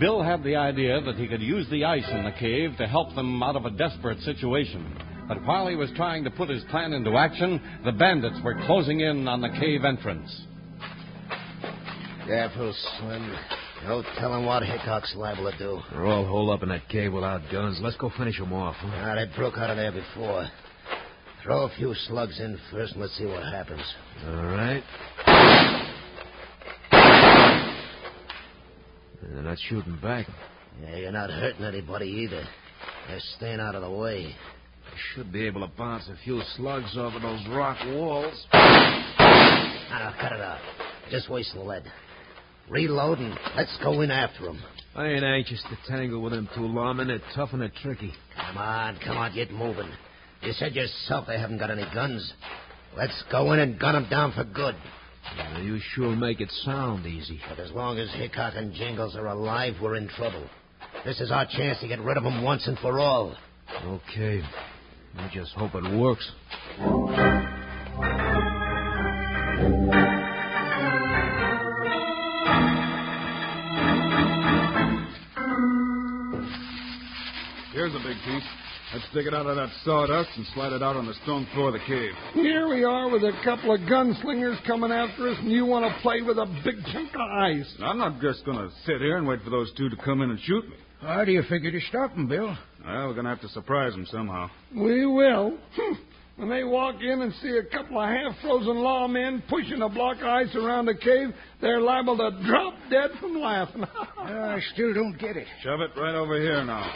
Bill 0.00 0.22
had 0.22 0.42
the 0.42 0.56
idea 0.56 1.00
that 1.00 1.14
he 1.14 1.28
could 1.28 1.40
use 1.40 1.68
the 1.70 1.84
ice 1.84 2.08
in 2.10 2.24
the 2.24 2.32
cave 2.32 2.76
to 2.78 2.88
help 2.88 3.14
them 3.14 3.40
out 3.40 3.54
of 3.54 3.66
a 3.66 3.70
desperate 3.70 4.18
situation. 4.22 4.98
But 5.28 5.46
while 5.46 5.68
he 5.68 5.76
was 5.76 5.90
trying 5.94 6.24
to 6.24 6.30
put 6.30 6.48
his 6.48 6.64
plan 6.64 6.92
into 6.92 7.16
action, 7.16 7.60
the 7.84 7.92
bandits 7.92 8.40
were 8.42 8.60
closing 8.66 9.00
in 9.00 9.28
on 9.28 9.40
the 9.40 9.50
cave 9.60 9.84
entrance. 9.84 10.44
Careful, 12.26 12.74
Slim. 12.98 13.36
Don't 13.86 14.06
tell 14.18 14.34
him 14.34 14.46
what 14.46 14.62
Hickok's 14.62 15.14
liable 15.14 15.50
to 15.50 15.58
do. 15.58 15.80
They're 15.90 16.06
all 16.06 16.24
holed 16.24 16.50
up 16.50 16.62
in 16.62 16.70
that 16.70 16.88
cave 16.88 17.12
without 17.12 17.42
guns. 17.52 17.78
Let's 17.82 17.96
go 17.96 18.10
finish 18.16 18.38
them 18.38 18.52
off. 18.52 18.76
Huh? 18.78 18.88
Ah, 18.94 19.14
they 19.14 19.26
broke 19.36 19.58
out 19.58 19.70
of 19.70 19.76
there 19.76 19.92
before. 19.92 20.48
Throw 21.42 21.64
a 21.64 21.70
few 21.76 21.94
slugs 22.08 22.40
in 22.40 22.58
first 22.70 22.92
and 22.92 23.02
let's 23.02 23.16
see 23.18 23.26
what 23.26 23.42
happens. 23.42 23.82
All 24.26 24.36
right. 24.36 24.82
They're 29.22 29.42
not 29.42 29.58
shooting 29.68 29.98
back. 30.02 30.26
Yeah, 30.82 30.96
you're 30.96 31.12
not 31.12 31.28
hurting 31.28 31.64
anybody 31.64 32.06
either. 32.06 32.42
They're 33.08 33.20
staying 33.36 33.60
out 33.60 33.74
of 33.74 33.82
the 33.82 33.90
way. 33.90 34.34
I 34.86 34.96
should 35.14 35.30
be 35.30 35.46
able 35.46 35.60
to 35.60 35.72
bounce 35.76 36.08
a 36.08 36.16
few 36.24 36.40
slugs 36.56 36.96
over 36.96 37.18
those 37.18 37.46
rock 37.50 37.76
walls. 37.86 38.46
Now, 38.54 40.14
cut 40.18 40.32
it 40.32 40.40
out. 40.40 40.60
Just 41.10 41.28
waste 41.28 41.52
the 41.54 41.60
lead. 41.60 41.84
Reload 42.70 43.18
and 43.18 43.38
let's 43.56 43.76
go 43.82 44.00
in 44.00 44.10
after 44.10 44.44
them. 44.44 44.62
I 44.94 45.08
ain't 45.08 45.24
anxious 45.24 45.62
to 45.64 45.92
tangle 45.92 46.22
with 46.22 46.32
them 46.32 46.48
two 46.54 46.60
lawmen. 46.62 47.08
They're 47.08 47.20
tough 47.34 47.50
and 47.52 47.60
they're 47.60 47.72
tricky. 47.82 48.12
Come 48.36 48.56
on, 48.56 48.98
come 49.04 49.16
on, 49.16 49.34
get 49.34 49.50
moving. 49.50 49.90
You 50.42 50.52
said 50.52 50.74
yourself 50.74 51.26
they 51.26 51.38
haven't 51.38 51.58
got 51.58 51.70
any 51.70 51.84
guns. 51.92 52.32
Let's 52.96 53.24
go 53.30 53.52
in 53.52 53.58
and 53.58 53.78
gun 53.78 53.94
them 53.94 54.08
down 54.08 54.32
for 54.32 54.44
good. 54.44 54.76
Yeah, 55.36 55.60
you 55.60 55.80
sure 55.94 56.14
make 56.14 56.40
it 56.40 56.50
sound 56.64 57.06
easy. 57.06 57.40
But 57.48 57.58
as 57.58 57.72
long 57.72 57.98
as 57.98 58.12
Hickok 58.14 58.54
and 58.56 58.72
Jingles 58.72 59.16
are 59.16 59.26
alive, 59.26 59.74
we're 59.82 59.96
in 59.96 60.08
trouble. 60.08 60.48
This 61.04 61.20
is 61.20 61.30
our 61.30 61.46
chance 61.46 61.80
to 61.80 61.88
get 61.88 62.00
rid 62.00 62.16
of 62.16 62.24
them 62.24 62.42
once 62.42 62.66
and 62.66 62.78
for 62.78 63.00
all. 63.00 63.36
Okay. 63.84 64.42
I 65.16 65.30
just 65.32 65.52
hope 65.52 65.74
it 65.74 65.98
works. 65.98 66.30
Here's 77.84 77.96
a 77.96 78.08
big 78.08 78.16
piece. 78.24 78.48
Let's 78.94 79.04
dig 79.12 79.26
it 79.26 79.34
out 79.34 79.44
of 79.44 79.56
that 79.56 79.68
sawdust 79.84 80.30
and 80.38 80.46
slide 80.54 80.72
it 80.72 80.82
out 80.82 80.96
on 80.96 81.04
the 81.04 81.12
stone 81.22 81.46
floor 81.52 81.68
of 81.68 81.74
the 81.74 81.80
cave. 81.80 82.12
Here 82.32 82.66
we 82.66 82.82
are 82.82 83.10
with 83.10 83.22
a 83.22 83.32
couple 83.44 83.74
of 83.74 83.80
gunslingers 83.82 84.56
coming 84.66 84.90
after 84.90 85.28
us, 85.28 85.36
and 85.40 85.52
you 85.52 85.66
want 85.66 85.84
to 85.84 86.00
play 86.00 86.22
with 86.22 86.38
a 86.38 86.46
big 86.64 86.76
chunk 86.94 87.10
of 87.10 87.20
ice. 87.20 87.70
I'm 87.80 87.98
not 87.98 88.22
just 88.22 88.42
going 88.46 88.56
to 88.56 88.70
sit 88.86 89.02
here 89.02 89.18
and 89.18 89.28
wait 89.28 89.42
for 89.42 89.50
those 89.50 89.70
two 89.76 89.90
to 89.90 89.96
come 89.96 90.22
in 90.22 90.30
and 90.30 90.40
shoot 90.40 90.66
me. 90.66 90.76
How 91.02 91.26
do 91.26 91.32
you 91.32 91.42
figure 91.42 91.70
to 91.70 91.80
stop 91.90 92.14
them, 92.14 92.26
Bill? 92.26 92.56
Well, 92.86 93.08
we're 93.08 93.12
going 93.12 93.24
to 93.24 93.30
have 93.32 93.42
to 93.42 93.48
surprise 93.48 93.92
them 93.92 94.06
somehow. 94.10 94.48
We 94.74 95.04
will. 95.04 95.58
Hmm. 95.76 95.92
When 96.36 96.48
they 96.48 96.64
walk 96.64 96.96
in 97.00 97.20
and 97.20 97.32
see 97.42 97.58
a 97.58 97.64
couple 97.64 98.00
of 98.00 98.08
half 98.08 98.40
frozen 98.40 98.76
lawmen 98.76 99.46
pushing 99.48 99.82
a 99.82 99.88
block 99.88 100.16
of 100.16 100.24
ice 100.24 100.54
around 100.56 100.86
the 100.86 100.94
cave, 100.94 101.28
they're 101.60 101.80
liable 101.80 102.16
to 102.16 102.30
drop 102.44 102.74
dead 102.90 103.10
from 103.20 103.40
laughing. 103.40 103.84
I 104.18 104.58
still 104.72 104.94
don't 104.94 105.16
get 105.18 105.36
it. 105.36 105.46
Shove 105.62 105.80
it 105.80 105.90
right 105.96 106.14
over 106.14 106.40
here 106.40 106.64
now. 106.64 106.90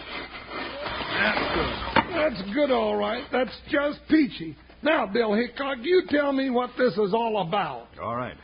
That's 1.19 1.55
good. 1.55 2.15
That's 2.15 2.55
good, 2.55 2.71
all 2.71 2.97
right. 2.97 3.25
That's 3.33 3.55
just 3.71 3.99
peachy. 4.09 4.57
Now, 4.83 5.07
Bill 5.07 5.35
Hickok, 5.35 5.79
you 5.83 6.05
tell 6.09 6.33
me 6.33 6.51
what 6.51 6.71
this 6.79 6.93
is 6.93 7.13
all 7.13 7.43
about. 7.47 7.89
All 8.01 8.17
right. 8.17 8.37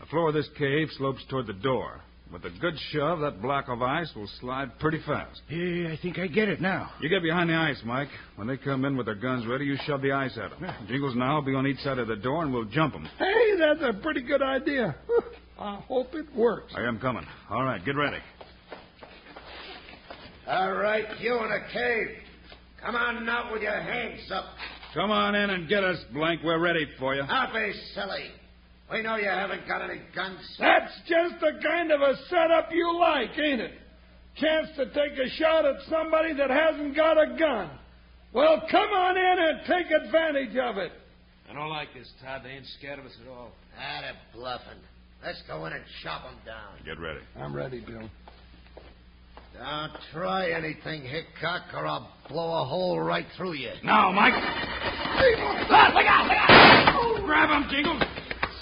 The 0.00 0.06
floor 0.06 0.28
of 0.28 0.34
this 0.34 0.48
cave 0.58 0.88
slopes 0.96 1.22
toward 1.28 1.46
the 1.46 1.52
door. 1.52 2.00
With 2.32 2.44
a 2.46 2.50
good 2.60 2.74
shove, 2.90 3.20
that 3.20 3.40
block 3.40 3.68
of 3.68 3.80
ice 3.82 4.10
will 4.16 4.28
slide 4.40 4.78
pretty 4.80 4.98
fast. 5.06 5.40
Yeah, 5.48 5.92
I 5.92 5.98
think 6.02 6.18
I 6.18 6.26
get 6.26 6.48
it 6.48 6.60
now. 6.60 6.90
You 7.00 7.08
get 7.08 7.22
behind 7.22 7.50
the 7.50 7.54
ice, 7.54 7.80
Mike. 7.84 8.08
When 8.36 8.48
they 8.48 8.56
come 8.56 8.84
in 8.84 8.96
with 8.96 9.06
their 9.06 9.14
guns 9.14 9.46
ready, 9.46 9.66
you 9.66 9.76
shove 9.86 10.02
the 10.02 10.12
ice 10.12 10.36
at 10.36 10.58
them. 10.58 10.68
Jingles 10.88 11.14
and 11.14 11.22
I'll 11.22 11.42
be 11.42 11.54
on 11.54 11.66
each 11.66 11.78
side 11.78 11.98
of 11.98 12.08
the 12.08 12.16
door, 12.16 12.42
and 12.42 12.52
we'll 12.52 12.64
jump 12.64 12.94
them. 12.94 13.08
Hey, 13.18 13.56
that's 13.58 13.82
a 13.82 13.92
pretty 14.02 14.22
good 14.22 14.42
idea. 14.42 14.96
I 15.58 15.76
hope 15.86 16.14
it 16.14 16.26
works. 16.34 16.72
I 16.76 16.82
am 16.82 16.98
coming. 16.98 17.24
All 17.50 17.62
right, 17.62 17.84
get 17.84 17.94
ready. 17.94 18.18
All 20.46 20.72
right, 20.72 21.06
you 21.20 21.32
in 21.42 21.48
the 21.48 21.60
cave. 21.72 22.16
Come 22.84 22.96
on 22.96 23.26
out 23.28 23.50
with 23.52 23.62
your 23.62 23.80
hands 23.80 24.30
up. 24.30 24.44
Come 24.92 25.10
on 25.10 25.34
in 25.34 25.50
and 25.50 25.68
get 25.68 25.82
us, 25.82 25.98
Blake. 26.12 26.40
We're 26.44 26.58
ready 26.58 26.86
for 26.98 27.14
you. 27.14 27.22
Don't 27.26 27.52
be 27.52 27.72
silly. 27.94 28.30
We 28.92 29.02
know 29.02 29.16
you 29.16 29.28
haven't 29.28 29.66
got 29.66 29.82
any 29.82 30.00
guns. 30.14 30.40
That's 30.58 30.92
just 31.08 31.40
the 31.40 31.58
kind 31.62 31.90
of 31.90 32.00
a 32.02 32.14
setup 32.28 32.68
you 32.70 32.98
like, 32.98 33.30
ain't 33.38 33.62
it? 33.62 33.72
Chance 34.36 34.68
to 34.76 34.86
take 34.86 35.18
a 35.18 35.30
shot 35.38 35.64
at 35.64 35.76
somebody 35.88 36.34
that 36.34 36.50
hasn't 36.50 36.94
got 36.94 37.16
a 37.16 37.36
gun. 37.38 37.70
Well, 38.34 38.62
come 38.70 38.90
on 38.90 39.16
in 39.16 39.38
and 39.38 39.60
take 39.66 39.90
advantage 39.90 40.56
of 40.56 40.76
it. 40.76 40.92
I 41.48 41.54
don't 41.54 41.70
like 41.70 41.94
this, 41.94 42.10
Todd. 42.22 42.42
They 42.44 42.50
ain't 42.50 42.66
scared 42.78 42.98
of 42.98 43.06
us 43.06 43.16
at 43.22 43.30
all. 43.30 43.52
Ah, 43.78 44.00
that 44.02 44.14
a 44.14 44.36
bluffing. 44.36 44.80
Let's 45.24 45.40
go 45.48 45.64
in 45.66 45.72
and 45.72 45.84
chop 46.02 46.24
'em 46.26 46.36
down. 46.44 46.84
Get 46.84 46.98
ready. 46.98 47.20
I'm 47.36 47.54
ready, 47.54 47.80
Bill. 47.80 48.10
Don't 49.54 49.92
try 50.12 50.50
anything, 50.50 51.02
Hickok, 51.02 51.62
or 51.74 51.86
I'll 51.86 52.10
blow 52.28 52.62
a 52.62 52.64
hole 52.64 52.98
right 52.98 53.26
through 53.36 53.54
you. 53.54 53.70
Now, 53.84 54.10
Mike. 54.10 54.34
look 54.34 55.70
out, 55.70 55.94
look 55.94 56.06
out! 56.06 57.22
Grab 57.24 57.50
him, 57.50 57.70
Jingles. 57.70 58.02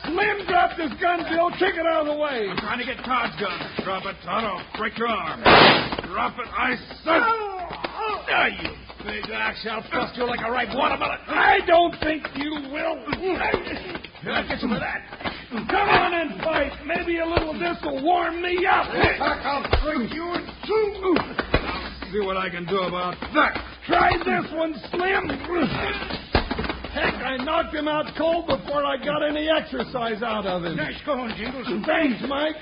Slim 0.05 0.47
dropped 0.47 0.79
his 0.79 0.93
gun, 1.01 1.25
Bill. 1.31 1.49
Kick 1.57 1.81
it 1.81 1.87
out 1.87 2.05
of 2.05 2.13
the 2.13 2.21
way. 2.21 2.47
I'm 2.51 2.59
trying 2.59 2.79
to 2.79 2.85
get 2.85 3.03
Todd's 3.05 3.33
gun. 3.41 3.57
Drop 3.85 4.05
it, 4.05 4.17
Todd. 4.23 4.45
I'll 4.45 4.79
break 4.79 4.99
your 4.99 5.09
arm. 5.09 5.41
Drop 6.13 6.37
it, 6.39 6.49
I 6.53 6.77
said. 7.03 7.23
Ah, 7.25 8.47
you 8.47 8.69
big 9.05 9.31
axe. 9.33 9.67
I'll 9.71 9.83
bust 9.91 10.17
you 10.17 10.25
like 10.25 10.41
a 10.47 10.51
ripe 10.51 10.75
watermelon. 10.75 11.19
I 11.27 11.61
don't 11.67 11.95
think 12.01 12.27
you 12.37 12.53
will. 12.71 13.01
I'll 14.29 14.47
get 14.47 14.61
some 14.61 14.73
of 14.73 14.81
that. 14.81 15.33
Come 15.51 15.89
on 15.89 16.15
and 16.15 16.41
fight. 16.43 16.73
Maybe 16.87 17.19
a 17.19 17.27
little 17.27 17.51
of 17.51 17.59
this 17.59 17.77
will 17.83 18.03
warm 18.03 18.43
me 18.43 18.67
up. 18.67 18.87
I'll 18.91 19.65
bring 19.83 20.09
you 20.11 20.35
in 20.35 20.47
two. 20.47 20.52
See 20.65 22.21
what 22.21 22.37
I 22.37 22.49
can 22.51 22.67
do 22.67 22.79
about 22.81 23.17
that. 23.35 23.57
Try 23.87 24.13
this 24.19 24.53
one, 24.53 24.75
Slim. 24.91 25.29
Heck, 26.93 27.15
I 27.15 27.37
knocked 27.43 27.75
him 27.75 27.89
out 27.89 28.07
cold 28.19 28.47
before 28.47 28.85
I 28.85 28.97
got 29.03 29.23
any 29.23 29.49
exercise 29.49 30.23
out 30.23 30.47
of 30.47 30.65
him. 30.65 30.77
Nice 30.77 31.01
going, 31.07 31.33
Jingles. 31.37 31.67
Thanks, 31.87 32.23
Mike. 32.29 32.57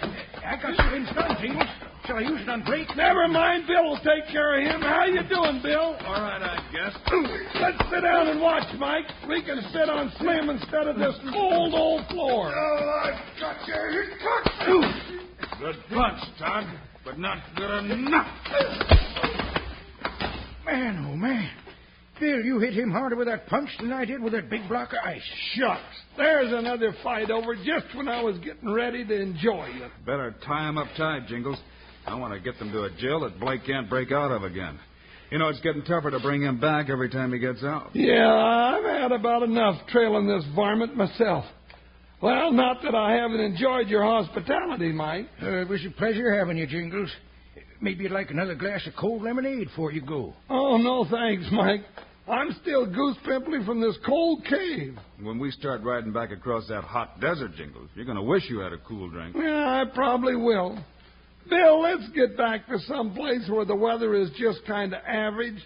I 0.46 0.56
got 0.62 0.76
Slim's 0.88 1.12
gun, 1.12 1.36
Jingles. 1.40 1.68
Shall 2.06 2.16
I 2.16 2.20
use 2.20 2.40
it 2.40 2.48
on 2.48 2.64
Drake? 2.64 2.88
Never 2.96 3.28
mind, 3.28 3.66
Bill 3.66 3.84
will 3.84 3.98
take 3.98 4.26
care 4.32 4.58
of 4.58 4.64
him. 4.64 4.80
How 4.80 5.04
you 5.04 5.22
doing, 5.28 5.60
Bill? 5.62 5.96
All 6.06 6.22
right, 6.22 6.40
I 6.40 6.56
guess. 6.72 6.96
Let's 7.60 7.78
sit 7.90 8.02
down 8.02 8.28
and 8.28 8.40
watch, 8.40 8.66
Mike. 8.78 9.04
We 9.28 9.42
can 9.42 9.60
sit 9.72 9.90
on 9.90 10.10
Slim 10.18 10.48
instead 10.48 10.86
of 10.86 10.96
this 10.96 11.14
old, 11.34 11.74
old 11.74 12.06
floor. 12.08 12.50
Oh, 12.54 13.02
I've 13.04 13.20
got 13.38 13.66
you. 13.68 14.04
Good 15.58 15.76
punch, 15.90 16.20
Todd, 16.38 16.64
but 17.04 17.18
not 17.18 17.38
good 17.56 17.90
enough. 17.90 18.26
Man, 20.66 21.06
oh, 21.10 21.16
man. 21.16 21.50
Bill, 22.20 22.40
you 22.44 22.58
hit 22.58 22.74
him 22.74 22.90
harder 22.90 23.16
with 23.16 23.28
that 23.28 23.46
punch 23.46 23.70
than 23.80 23.92
I 23.92 24.04
did 24.04 24.22
with 24.22 24.34
that 24.34 24.50
big 24.50 24.68
block 24.68 24.92
of 24.92 24.98
ice. 25.02 25.22
Shucks. 25.54 25.80
There's 26.18 26.52
another 26.52 26.94
fight 27.02 27.30
over 27.30 27.56
just 27.56 27.86
when 27.94 28.08
I 28.08 28.22
was 28.22 28.36
getting 28.38 28.70
ready 28.70 29.06
to 29.06 29.20
enjoy 29.20 29.68
it. 29.70 29.90
Better 30.04 30.34
tie 30.46 30.68
him 30.68 30.76
up 30.76 30.88
tight, 30.98 31.26
Jingles. 31.28 31.58
I 32.06 32.14
want 32.16 32.34
to 32.34 32.40
get 32.40 32.58
them 32.58 32.72
to 32.72 32.82
a 32.84 32.90
jail 32.90 33.20
that 33.20 33.40
Blake 33.40 33.64
can't 33.64 33.88
break 33.88 34.12
out 34.12 34.30
of 34.30 34.42
again. 34.42 34.78
You 35.30 35.38
know, 35.38 35.48
it's 35.48 35.60
getting 35.60 35.82
tougher 35.82 36.10
to 36.10 36.20
bring 36.20 36.42
him 36.42 36.60
back 36.60 36.90
every 36.90 37.08
time 37.08 37.32
he 37.32 37.38
gets 37.38 37.62
out. 37.62 37.90
Yeah, 37.94 38.34
I've 38.34 38.84
had 38.84 39.12
about 39.12 39.42
enough 39.42 39.80
trailing 39.88 40.26
this 40.26 40.44
varmint 40.54 40.96
myself. 40.96 41.44
Well, 42.22 42.52
not 42.52 42.82
that 42.82 42.94
I 42.94 43.12
haven't 43.14 43.40
enjoyed 43.40 43.88
your 43.88 44.04
hospitality, 44.04 44.92
Mike. 44.92 45.26
Uh, 45.42 45.62
it 45.62 45.68
was 45.68 45.84
a 45.86 45.90
pleasure 45.90 46.38
having 46.38 46.58
you, 46.58 46.66
Jingles. 46.66 47.10
Maybe 47.80 48.04
you'd 48.04 48.12
like 48.12 48.30
another 48.30 48.54
glass 48.54 48.86
of 48.86 48.94
cold 48.94 49.22
lemonade 49.22 49.68
before 49.68 49.90
you 49.90 50.02
go. 50.02 50.34
Oh, 50.50 50.76
no 50.76 51.06
thanks, 51.10 51.46
Mike. 51.50 51.80
I'm 52.28 52.54
still 52.60 52.84
goose 52.84 53.16
pimply 53.24 53.64
from 53.64 53.80
this 53.80 53.96
cold 54.06 54.44
cave. 54.44 54.98
When 55.22 55.38
we 55.38 55.50
start 55.50 55.82
riding 55.82 56.12
back 56.12 56.30
across 56.30 56.68
that 56.68 56.84
hot 56.84 57.20
desert, 57.20 57.54
Jingles, 57.56 57.88
you're 57.94 58.04
going 58.04 58.18
to 58.18 58.22
wish 58.22 58.42
you 58.50 58.58
had 58.60 58.74
a 58.74 58.78
cool 58.78 59.08
drink. 59.08 59.34
Yeah, 59.36 59.82
I 59.82 59.84
probably 59.94 60.36
will. 60.36 60.78
Bill, 61.48 61.80
let's 61.80 62.06
get 62.10 62.36
back 62.36 62.68
to 62.68 62.78
some 62.80 63.14
place 63.14 63.48
where 63.48 63.64
the 63.64 63.74
weather 63.74 64.14
is 64.14 64.30
just 64.38 64.64
kind 64.66 64.92
of 64.92 65.00
average. 65.06 65.60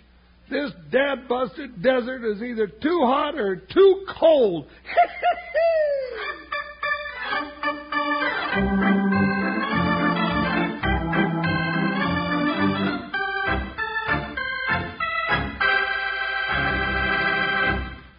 This 0.48 0.70
dad 0.92 1.26
busted 1.28 1.82
desert 1.82 2.24
is 2.24 2.40
either 2.42 2.68
too 2.68 3.00
hot 3.02 3.34
or 3.34 3.56
too 3.56 4.06
cold. 4.20 4.66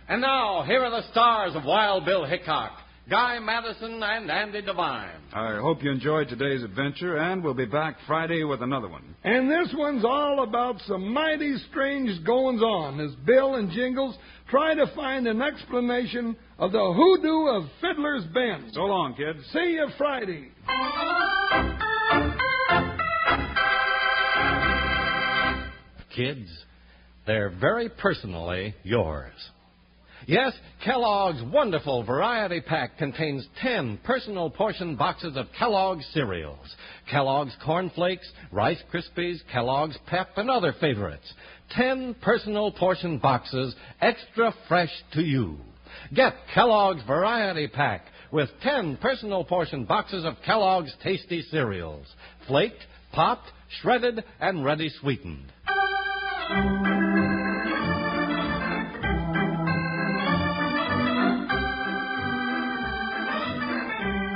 And 0.08 0.22
now, 0.22 0.64
here 0.66 0.84
are 0.84 0.90
the 0.92 1.12
stars 1.12 1.56
of 1.56 1.66
Wild 1.66 2.06
Bill 2.06 2.26
Hickok 2.26 2.72
Guy 3.10 3.38
Madison 3.40 4.02
and 4.02 4.32
Andy 4.32 4.62
Devine. 4.62 5.10
I 5.34 5.58
hope 5.58 5.84
you 5.84 5.92
enjoyed 5.92 6.28
today's 6.28 6.64
adventure, 6.64 7.18
and 7.18 7.44
we'll 7.44 7.54
be 7.54 7.66
back 7.66 7.98
Friday 8.08 8.44
with 8.44 8.62
another 8.62 8.88
one. 8.88 9.16
and 9.24 9.50
this 9.50 9.74
one's 9.76 10.06
all 10.06 10.44
about 10.44 10.80
some 10.88 11.14
mighty 11.14 11.56
strange 11.70 12.24
goings 12.26 12.62
on 12.62 13.00
as 13.00 13.14
Bill 13.26 13.56
and 13.56 13.72
Jingles 13.72 14.16
try 14.50 14.74
to 14.74 14.88
find 14.96 15.28
an 15.28 15.42
explanation 15.42 16.36
of 16.58 16.72
the 16.72 16.94
hoodoo 16.94 17.48
of 17.48 17.70
Fiddler's 17.82 18.24
Bend. 18.34 18.72
So 18.74 18.82
long, 18.82 19.14
kids. 19.16 19.40
See 19.52 19.78
you 19.78 19.88
Friday. 19.98 20.52
Kids, 26.16 26.50
they're 27.28 27.50
very 27.50 27.90
personally 27.90 28.74
yours. 28.84 29.34
Yes, 30.28 30.54
Kellogg's 30.84 31.44
wonderful 31.54 32.04
variety 32.04 32.62
pack 32.62 32.98
contains 32.98 33.46
10 33.62 34.00
personal 34.04 34.50
portion 34.50 34.96
boxes 34.96 35.38
of 35.38 35.48
Kellogg's 35.60 36.06
cereals. 36.14 36.76
Kellogg's 37.12 37.56
Corn 37.64 37.92
Flakes, 37.94 38.28
Rice 38.52 38.82
Krispies, 38.92 39.40
Kellogg's 39.52 39.98
Pep, 40.08 40.30
and 40.38 40.50
other 40.50 40.74
favorites. 40.80 41.32
10 41.72 42.16
personal 42.22 42.72
portion 42.72 43.20
boxes 43.20 43.76
extra 44.02 44.54
fresh 44.68 44.92
to 45.14 45.22
you. 45.22 45.58
Get 46.14 46.34
Kellogg's 46.54 47.04
variety 47.08 47.68
pack 47.68 48.06
with 48.32 48.50
10 48.62 48.98
personal 48.98 49.44
portion 49.44 49.86
boxes 49.86 50.26
of 50.26 50.36
Kellogg's 50.46 50.94
tasty 51.04 51.42
cereals. 51.50 52.06
Flaked, 52.48 52.86
popped, 53.12 53.48
shredded, 53.82 54.24
and 54.40 54.64
ready 54.64 54.90
sweetened. 55.02 55.52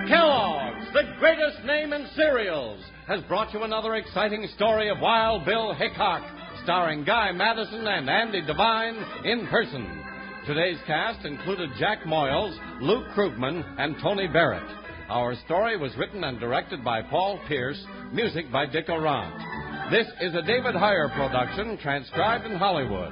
Kellogg's, 0.07 0.87
the 0.93 1.03
greatest 1.19 1.63
name 1.65 1.93
in 1.93 2.07
cereals, 2.15 2.81
has 3.07 3.21
brought 3.23 3.53
you 3.53 3.63
another 3.63 3.95
exciting 3.95 4.47
story 4.55 4.89
of 4.89 4.99
Wild 4.99 5.45
Bill 5.45 5.73
Hickok, 5.73 6.23
starring 6.63 7.03
Guy 7.03 7.31
Madison 7.31 7.85
and 7.85 8.09
Andy 8.09 8.41
Devine 8.41 8.95
in 9.23 9.45
person. 9.47 10.08
Today's 10.49 10.79
cast 10.87 11.27
included 11.27 11.69
Jack 11.77 12.05
Moyles, 12.07 12.57
Lou 12.81 13.03
Krugman, 13.13 13.63
and 13.77 13.95
Tony 14.01 14.27
Barrett. 14.27 14.67
Our 15.07 15.35
story 15.45 15.77
was 15.77 15.95
written 15.95 16.23
and 16.23 16.39
directed 16.39 16.83
by 16.83 17.03
Paul 17.03 17.39
Pierce, 17.47 17.79
music 18.11 18.51
by 18.51 18.65
Dick 18.65 18.87
Aurandt. 18.89 19.91
This 19.91 20.07
is 20.19 20.33
a 20.33 20.41
David 20.41 20.73
Heyer 20.73 21.13
production, 21.15 21.77
transcribed 21.83 22.45
in 22.47 22.57
Hollywood. 22.57 23.11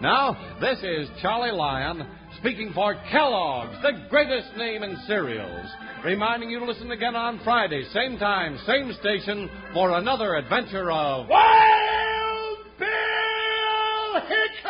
Now, 0.00 0.56
this 0.58 0.78
is 0.78 1.10
Charlie 1.20 1.52
Lyon 1.52 2.06
speaking 2.38 2.72
for 2.74 2.96
Kellogg's, 3.12 3.76
the 3.82 4.06
greatest 4.08 4.56
name 4.56 4.82
in 4.82 4.96
cereals, 5.06 5.66
reminding 6.02 6.48
you 6.48 6.60
to 6.60 6.64
listen 6.64 6.92
again 6.92 7.14
on 7.14 7.40
Friday, 7.44 7.84
same 7.92 8.16
time, 8.16 8.58
same 8.66 8.90
station, 8.98 9.50
for 9.74 9.98
another 9.98 10.34
adventure 10.36 10.90
of 10.90 11.28
Wild 11.28 12.58
Bill 12.78 14.22
Hickok! 14.22 14.69